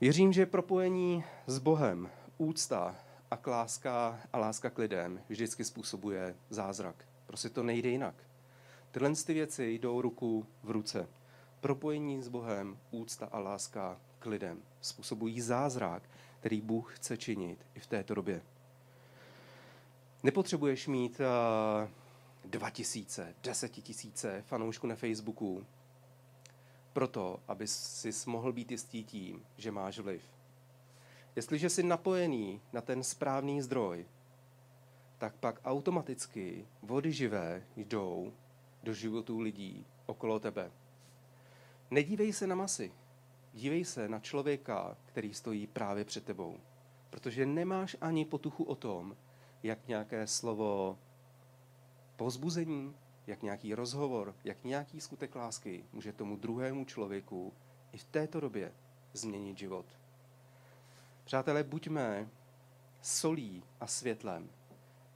Věřím, 0.00 0.32
že 0.32 0.46
propojení 0.46 1.24
s 1.46 1.58
Bohem, 1.58 2.10
úcta 2.38 2.96
a 3.30 3.38
láska 3.46 4.20
a 4.32 4.38
láska 4.38 4.70
k 4.70 4.78
lidem 4.78 5.20
vždycky 5.28 5.64
způsobuje 5.64 6.36
zázrak. 6.50 7.04
Prostě 7.26 7.48
to 7.48 7.62
nejde 7.62 7.88
jinak. 7.88 8.14
Tyhle 8.90 9.14
ty 9.26 9.34
věci 9.34 9.70
jdou 9.70 10.00
ruku 10.00 10.46
v 10.62 10.70
ruce. 10.70 11.08
Propojení 11.60 12.22
s 12.22 12.28
Bohem, 12.28 12.78
úcta 12.90 13.26
a 13.26 13.38
láska 13.38 14.00
k 14.18 14.26
lidem 14.26 14.62
způsobují 14.80 15.40
zázrak, 15.40 16.02
který 16.40 16.60
Bůh 16.60 16.96
chce 16.96 17.16
činit 17.16 17.66
i 17.74 17.80
v 17.80 17.86
této 17.86 18.14
době. 18.14 18.42
Nepotřebuješ 20.24 20.88
mít 20.88 21.20
uh, 21.20 21.88
dva 22.50 22.70
tisíce, 22.70 23.34
desetitisíce 23.42 24.42
fanoušků 24.46 24.86
na 24.86 24.94
Facebooku, 24.94 25.66
proto, 26.92 27.40
aby 27.48 27.66
si 27.66 28.10
mohl 28.26 28.52
být 28.52 28.70
jistý 28.70 29.04
tím, 29.04 29.44
že 29.56 29.70
máš 29.70 29.98
vliv. 29.98 30.22
Jestliže 31.36 31.70
jsi 31.70 31.82
napojený 31.82 32.60
na 32.72 32.80
ten 32.80 33.02
správný 33.02 33.62
zdroj, 33.62 34.06
tak 35.18 35.34
pak 35.34 35.60
automaticky 35.64 36.66
vody 36.82 37.12
živé 37.12 37.62
jdou 37.76 38.32
do 38.82 38.94
životů 38.94 39.40
lidí 39.40 39.86
okolo 40.06 40.40
tebe. 40.40 40.70
Nedívej 41.90 42.32
se 42.32 42.46
na 42.46 42.54
masy, 42.54 42.92
dívej 43.52 43.84
se 43.84 44.08
na 44.08 44.20
člověka, 44.20 44.96
který 45.04 45.34
stojí 45.34 45.66
právě 45.66 46.04
před 46.04 46.24
tebou. 46.24 46.58
Protože 47.10 47.46
nemáš 47.46 47.96
ani 48.00 48.24
potuchu 48.24 48.64
o 48.64 48.74
tom, 48.74 49.16
jak 49.64 49.88
nějaké 49.88 50.26
slovo 50.26 50.98
pozbuzení, 52.16 52.94
jak 53.26 53.42
nějaký 53.42 53.74
rozhovor, 53.74 54.34
jak 54.44 54.64
nějaký 54.64 55.00
skutek 55.00 55.34
lásky 55.34 55.84
může 55.92 56.12
tomu 56.12 56.36
druhému 56.36 56.84
člověku 56.84 57.52
i 57.92 57.98
v 57.98 58.04
této 58.04 58.40
době 58.40 58.72
změnit 59.12 59.58
život. 59.58 59.86
Přátelé, 61.24 61.62
buďme 61.62 62.28
solí 63.02 63.64
a 63.80 63.86
světlem 63.86 64.50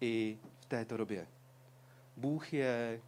i 0.01 0.39
v 0.61 0.65
této 0.65 0.97
době. 0.97 1.27
Bůh 2.17 2.53
je 2.53 3.01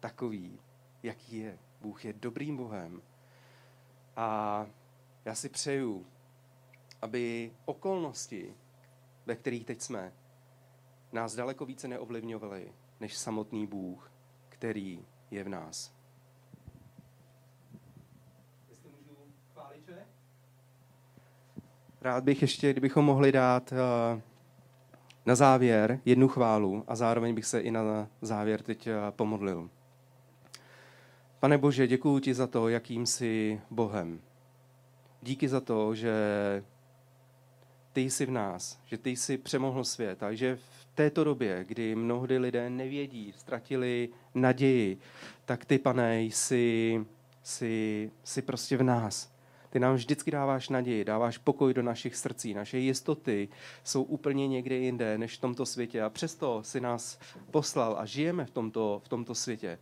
takový, 0.00 0.58
jaký 1.02 1.36
je. 1.36 1.58
Bůh 1.80 2.04
je 2.04 2.12
dobrým 2.12 2.56
Bohem. 2.56 3.02
A 4.16 4.66
já 5.24 5.34
si 5.34 5.48
přeju, 5.48 6.06
aby 7.02 7.52
okolnosti, 7.64 8.54
ve 9.26 9.36
kterých 9.36 9.64
teď 9.64 9.80
jsme, 9.80 10.12
nás 11.12 11.34
daleko 11.34 11.66
více 11.66 11.88
neovlivňovaly 11.88 12.72
než 13.00 13.16
samotný 13.16 13.66
Bůh, 13.66 14.12
který 14.48 15.04
je 15.30 15.44
v 15.44 15.48
nás. 15.48 15.94
Rád 22.00 22.24
bych 22.24 22.42
ještě, 22.42 22.72
kdybychom 22.72 23.04
mohli 23.04 23.32
dát 23.32 23.72
uh, 23.72 24.20
na 25.26 25.34
závěr 25.34 26.00
jednu 26.04 26.28
chválu 26.28 26.84
a 26.86 26.96
zároveň 26.96 27.34
bych 27.34 27.44
se 27.44 27.60
i 27.60 27.70
na 27.70 28.08
závěr 28.20 28.62
teď 28.62 28.86
uh, 28.86 28.92
pomodlil. 29.10 29.70
Pane 31.40 31.58
Bože, 31.58 31.86
děkuji 31.86 32.18
ti 32.18 32.34
za 32.34 32.46
to, 32.46 32.68
jakým 32.68 33.06
jsi 33.06 33.60
Bohem. 33.70 34.20
Díky 35.22 35.48
za 35.48 35.60
to, 35.60 35.94
že 35.94 36.14
ty 37.94 38.00
jsi 38.00 38.26
v 38.26 38.30
nás, 38.30 38.78
že 38.84 38.98
ty 38.98 39.10
jsi 39.10 39.38
přemohl 39.38 39.84
svět 39.84 40.22
a 40.22 40.34
že 40.34 40.56
v 40.56 40.86
této 40.94 41.24
době, 41.24 41.64
kdy 41.68 41.94
mnohdy 41.94 42.38
lidé 42.38 42.70
nevědí, 42.70 43.32
ztratili 43.36 44.08
naději, 44.34 44.98
tak 45.44 45.64
ty, 45.64 45.78
pane, 45.78 46.22
jsi, 46.22 47.04
jsi, 47.42 48.10
jsi 48.24 48.42
prostě 48.42 48.76
v 48.76 48.82
nás. 48.82 49.34
Ty 49.70 49.80
nám 49.80 49.94
vždycky 49.94 50.30
dáváš 50.30 50.68
naději, 50.68 51.04
dáváš 51.04 51.38
pokoj 51.38 51.74
do 51.74 51.82
našich 51.82 52.16
srdcí. 52.16 52.54
Naše 52.54 52.78
jistoty 52.78 53.48
jsou 53.84 54.02
úplně 54.02 54.48
někde 54.48 54.76
jinde 54.76 55.18
než 55.18 55.36
v 55.36 55.40
tomto 55.40 55.66
světě 55.66 56.02
a 56.02 56.10
přesto 56.10 56.62
si 56.62 56.80
nás 56.80 57.18
poslal 57.50 57.96
a 57.98 58.04
žijeme 58.04 58.44
v 58.44 58.50
tomto, 58.50 59.02
v 59.04 59.08
tomto 59.08 59.34
světě. 59.34 59.78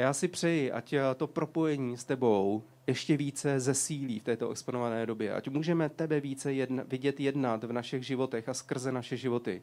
Já 0.00 0.12
si 0.12 0.28
přeji, 0.28 0.72
ať 0.72 0.94
to 1.16 1.26
propojení 1.26 1.96
s 1.96 2.04
tebou 2.04 2.62
ještě 2.86 3.16
více 3.16 3.60
zesílí 3.60 4.18
v 4.18 4.22
této 4.22 4.50
exponované 4.50 5.06
době. 5.06 5.34
Ať 5.34 5.48
můžeme 5.48 5.88
tebe 5.88 6.20
více 6.20 6.52
jedna, 6.52 6.82
vidět 6.88 7.20
jednat 7.20 7.64
v 7.64 7.72
našich 7.72 8.06
životech 8.06 8.48
a 8.48 8.54
skrze 8.54 8.92
naše 8.92 9.16
životy. 9.16 9.62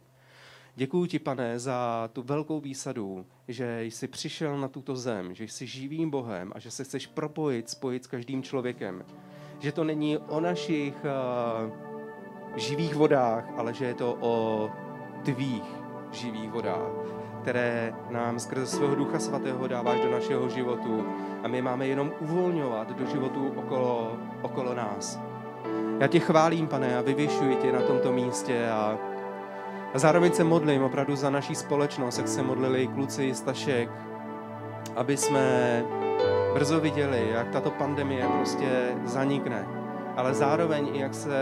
Děkuji 0.76 1.06
ti, 1.06 1.20
pane, 1.20 1.60
za 1.60 2.10
tu 2.14 2.22
velkou 2.22 2.60
výsadu, 2.60 3.26
že 3.48 3.84
jsi 3.84 4.08
přišel 4.08 4.58
na 4.58 4.68
tuto 4.68 4.96
zem, 4.96 5.34
že 5.34 5.44
jsi 5.44 5.68
živým 5.68 6.10
Bohem 6.10 6.52
a 6.56 6.60
že 6.60 6.72
se 6.72 6.84
chceš 6.84 7.08
propojit, 7.08 7.70
spojit 7.70 8.04
s 8.04 8.08
každým 8.08 8.44
člověkem. 8.44 9.06
Že 9.60 9.72
to 9.72 9.84
není 9.84 10.18
o 10.18 10.40
našich 10.40 10.94
uh, 10.96 12.58
živých 12.58 12.96
vodách, 12.96 13.50
ale 13.56 13.74
že 13.74 13.86
je 13.86 13.94
to 13.94 14.18
o 14.22 14.70
tvých 15.26 15.64
živých 16.12 16.50
vodách, 16.50 17.07
které 17.48 17.94
nám 18.10 18.40
skrze 18.40 18.68
svého 18.68 18.96
Ducha 18.96 19.20
Svatého 19.20 19.68
dáváš 19.68 20.00
do 20.00 20.12
našeho 20.12 20.50
životu 20.50 21.06
a 21.44 21.48
my 21.48 21.62
máme 21.62 21.88
jenom 21.88 22.12
uvolňovat 22.20 22.92
do 22.92 23.06
životu 23.06 23.54
okolo, 23.56 24.18
okolo 24.42 24.74
nás. 24.74 25.20
Já 26.00 26.08
tě 26.08 26.20
chválím, 26.20 26.68
pane, 26.68 26.98
a 26.98 27.02
vyvěšuji 27.02 27.56
tě 27.56 27.72
na 27.72 27.82
tomto 27.82 28.12
místě 28.12 28.70
a 28.70 28.98
a 29.94 30.00
zároveň 30.00 30.32
se 30.32 30.44
modlím 30.44 30.84
opravdu 30.84 31.16
za 31.16 31.30
naší 31.30 31.56
společnost, 31.56 32.18
jak 32.18 32.28
se 32.28 32.44
modlili 32.44 32.88
kluci 32.88 33.34
Stašek, 33.34 33.90
aby 34.96 35.18
jsme 35.18 35.84
brzo 36.54 36.80
viděli, 36.80 37.30
jak 37.32 37.50
tato 37.50 37.72
pandemie 37.72 38.28
prostě 38.38 38.96
zanikne. 39.06 39.68
Ale 40.16 40.34
zároveň 40.34 40.90
i 40.94 41.00
jak 41.00 41.14
se 41.14 41.40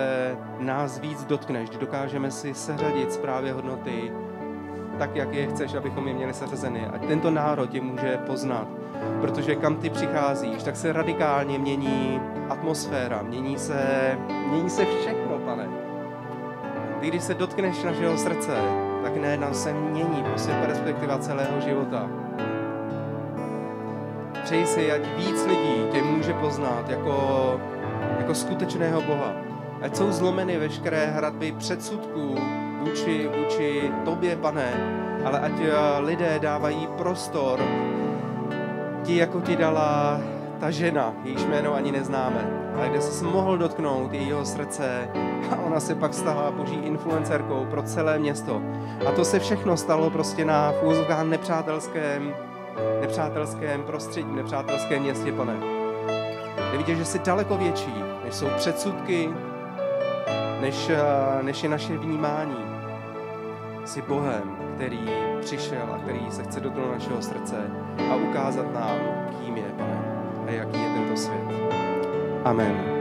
nás 0.59 0.99
víc 0.99 1.25
dotkne, 1.25 1.65
že 1.65 1.79
dokážeme 1.79 2.31
si 2.31 2.53
seřadit 2.53 3.13
zprávě 3.13 3.53
hodnoty 3.53 4.11
tak, 4.99 5.15
jak 5.15 5.33
je 5.33 5.47
chceš, 5.47 5.73
abychom 5.75 6.07
je 6.07 6.13
měli 6.13 6.33
seřazeny. 6.33 6.87
A 6.87 6.97
tento 7.07 7.31
národ 7.31 7.73
je 7.73 7.81
může 7.81 8.17
poznat. 8.17 8.67
Protože 9.21 9.55
kam 9.55 9.75
ty 9.75 9.89
přicházíš, 9.89 10.63
tak 10.63 10.75
se 10.75 10.93
radikálně 10.93 11.59
mění 11.59 12.21
atmosféra, 12.49 13.21
mění 13.21 13.57
se, 13.57 13.81
mění 14.49 14.69
se 14.69 14.85
všechno, 14.85 15.39
pane. 15.45 15.67
Ty, 16.99 17.07
když 17.07 17.23
se 17.23 17.33
dotkneš 17.33 17.83
našeho 17.83 18.17
srdce, 18.17 18.57
tak 19.03 19.17
najednou 19.17 19.53
se 19.53 19.73
mění 19.73 20.23
prostě 20.23 20.51
perspektiva 20.65 21.17
celého 21.17 21.61
života. 21.61 22.09
Přeji 24.43 24.65
si, 24.65 24.91
ať 24.91 25.01
víc 25.17 25.45
lidí 25.45 25.85
tě 25.91 26.01
může 26.01 26.33
poznat 26.33 26.89
jako, 26.89 27.15
jako 28.17 28.35
skutečného 28.35 29.01
Boha. 29.01 29.33
Ať 29.81 29.95
jsou 29.95 30.11
zlomeny 30.11 30.57
veškeré 30.57 31.05
hradby 31.05 31.51
předsudků 31.51 32.35
vůči, 32.85 33.29
vůči 33.37 33.91
tobě, 34.05 34.35
pane, 34.35 34.73
ale 35.25 35.39
ať 35.39 35.51
eh, 35.59 35.99
lidé 35.99 36.39
dávají 36.39 36.87
prostor 36.97 37.59
ti, 39.03 39.15
jako 39.15 39.41
ti 39.41 39.55
dala 39.55 40.21
ta 40.59 40.71
žena, 40.71 41.13
jejíž 41.23 41.45
jméno 41.45 41.73
ani 41.73 41.91
neznáme, 41.91 42.71
ale 42.75 42.89
kde 42.89 43.01
se 43.01 43.25
mohl 43.25 43.57
dotknout 43.57 44.13
jejího 44.13 44.45
srdce 44.45 45.09
a 45.51 45.55
ona 45.55 45.79
se 45.79 45.95
pak 45.95 46.13
stala 46.13 46.51
boží 46.51 46.75
influencerkou 46.75 47.65
pro 47.69 47.83
celé 47.83 48.19
město. 48.19 48.61
A 49.07 49.11
to 49.11 49.25
se 49.25 49.39
všechno 49.39 49.77
stalo 49.77 50.09
prostě 50.09 50.45
na 50.45 50.71
fůzovkách 50.71 51.25
nepřátelském, 51.25 52.33
nepřátelském 53.01 53.83
prostředí, 53.83 54.31
nepřátelském 54.35 55.01
městě, 55.01 55.31
pane. 55.31 55.53
Kde 56.69 56.77
vidět, 56.77 56.95
že 56.95 57.05
jsi 57.05 57.19
daleko 57.19 57.57
větší, 57.57 57.93
než 58.25 58.35
jsou 58.35 58.47
předsudky, 58.57 59.29
než, 60.61 60.89
eh, 60.89 61.43
než 61.43 61.63
je 61.63 61.69
naše 61.69 61.97
vnímání. 61.97 62.64
Jsi 63.85 64.01
Bohem, 64.01 64.57
který 64.75 64.99
přišel 65.41 65.93
a 65.93 65.97
který 65.97 66.31
se 66.31 66.43
chce 66.43 66.59
dotknout 66.59 66.91
našeho 66.91 67.21
srdce 67.21 67.71
a 68.11 68.15
ukázat 68.15 68.73
nám, 68.73 68.97
kým 69.39 69.57
je, 69.57 69.69
pane, 69.77 70.01
a 70.47 70.51
jaký 70.51 70.79
je 70.79 70.89
tento 70.89 71.17
svět. 71.17 71.41
Amen. 72.43 72.94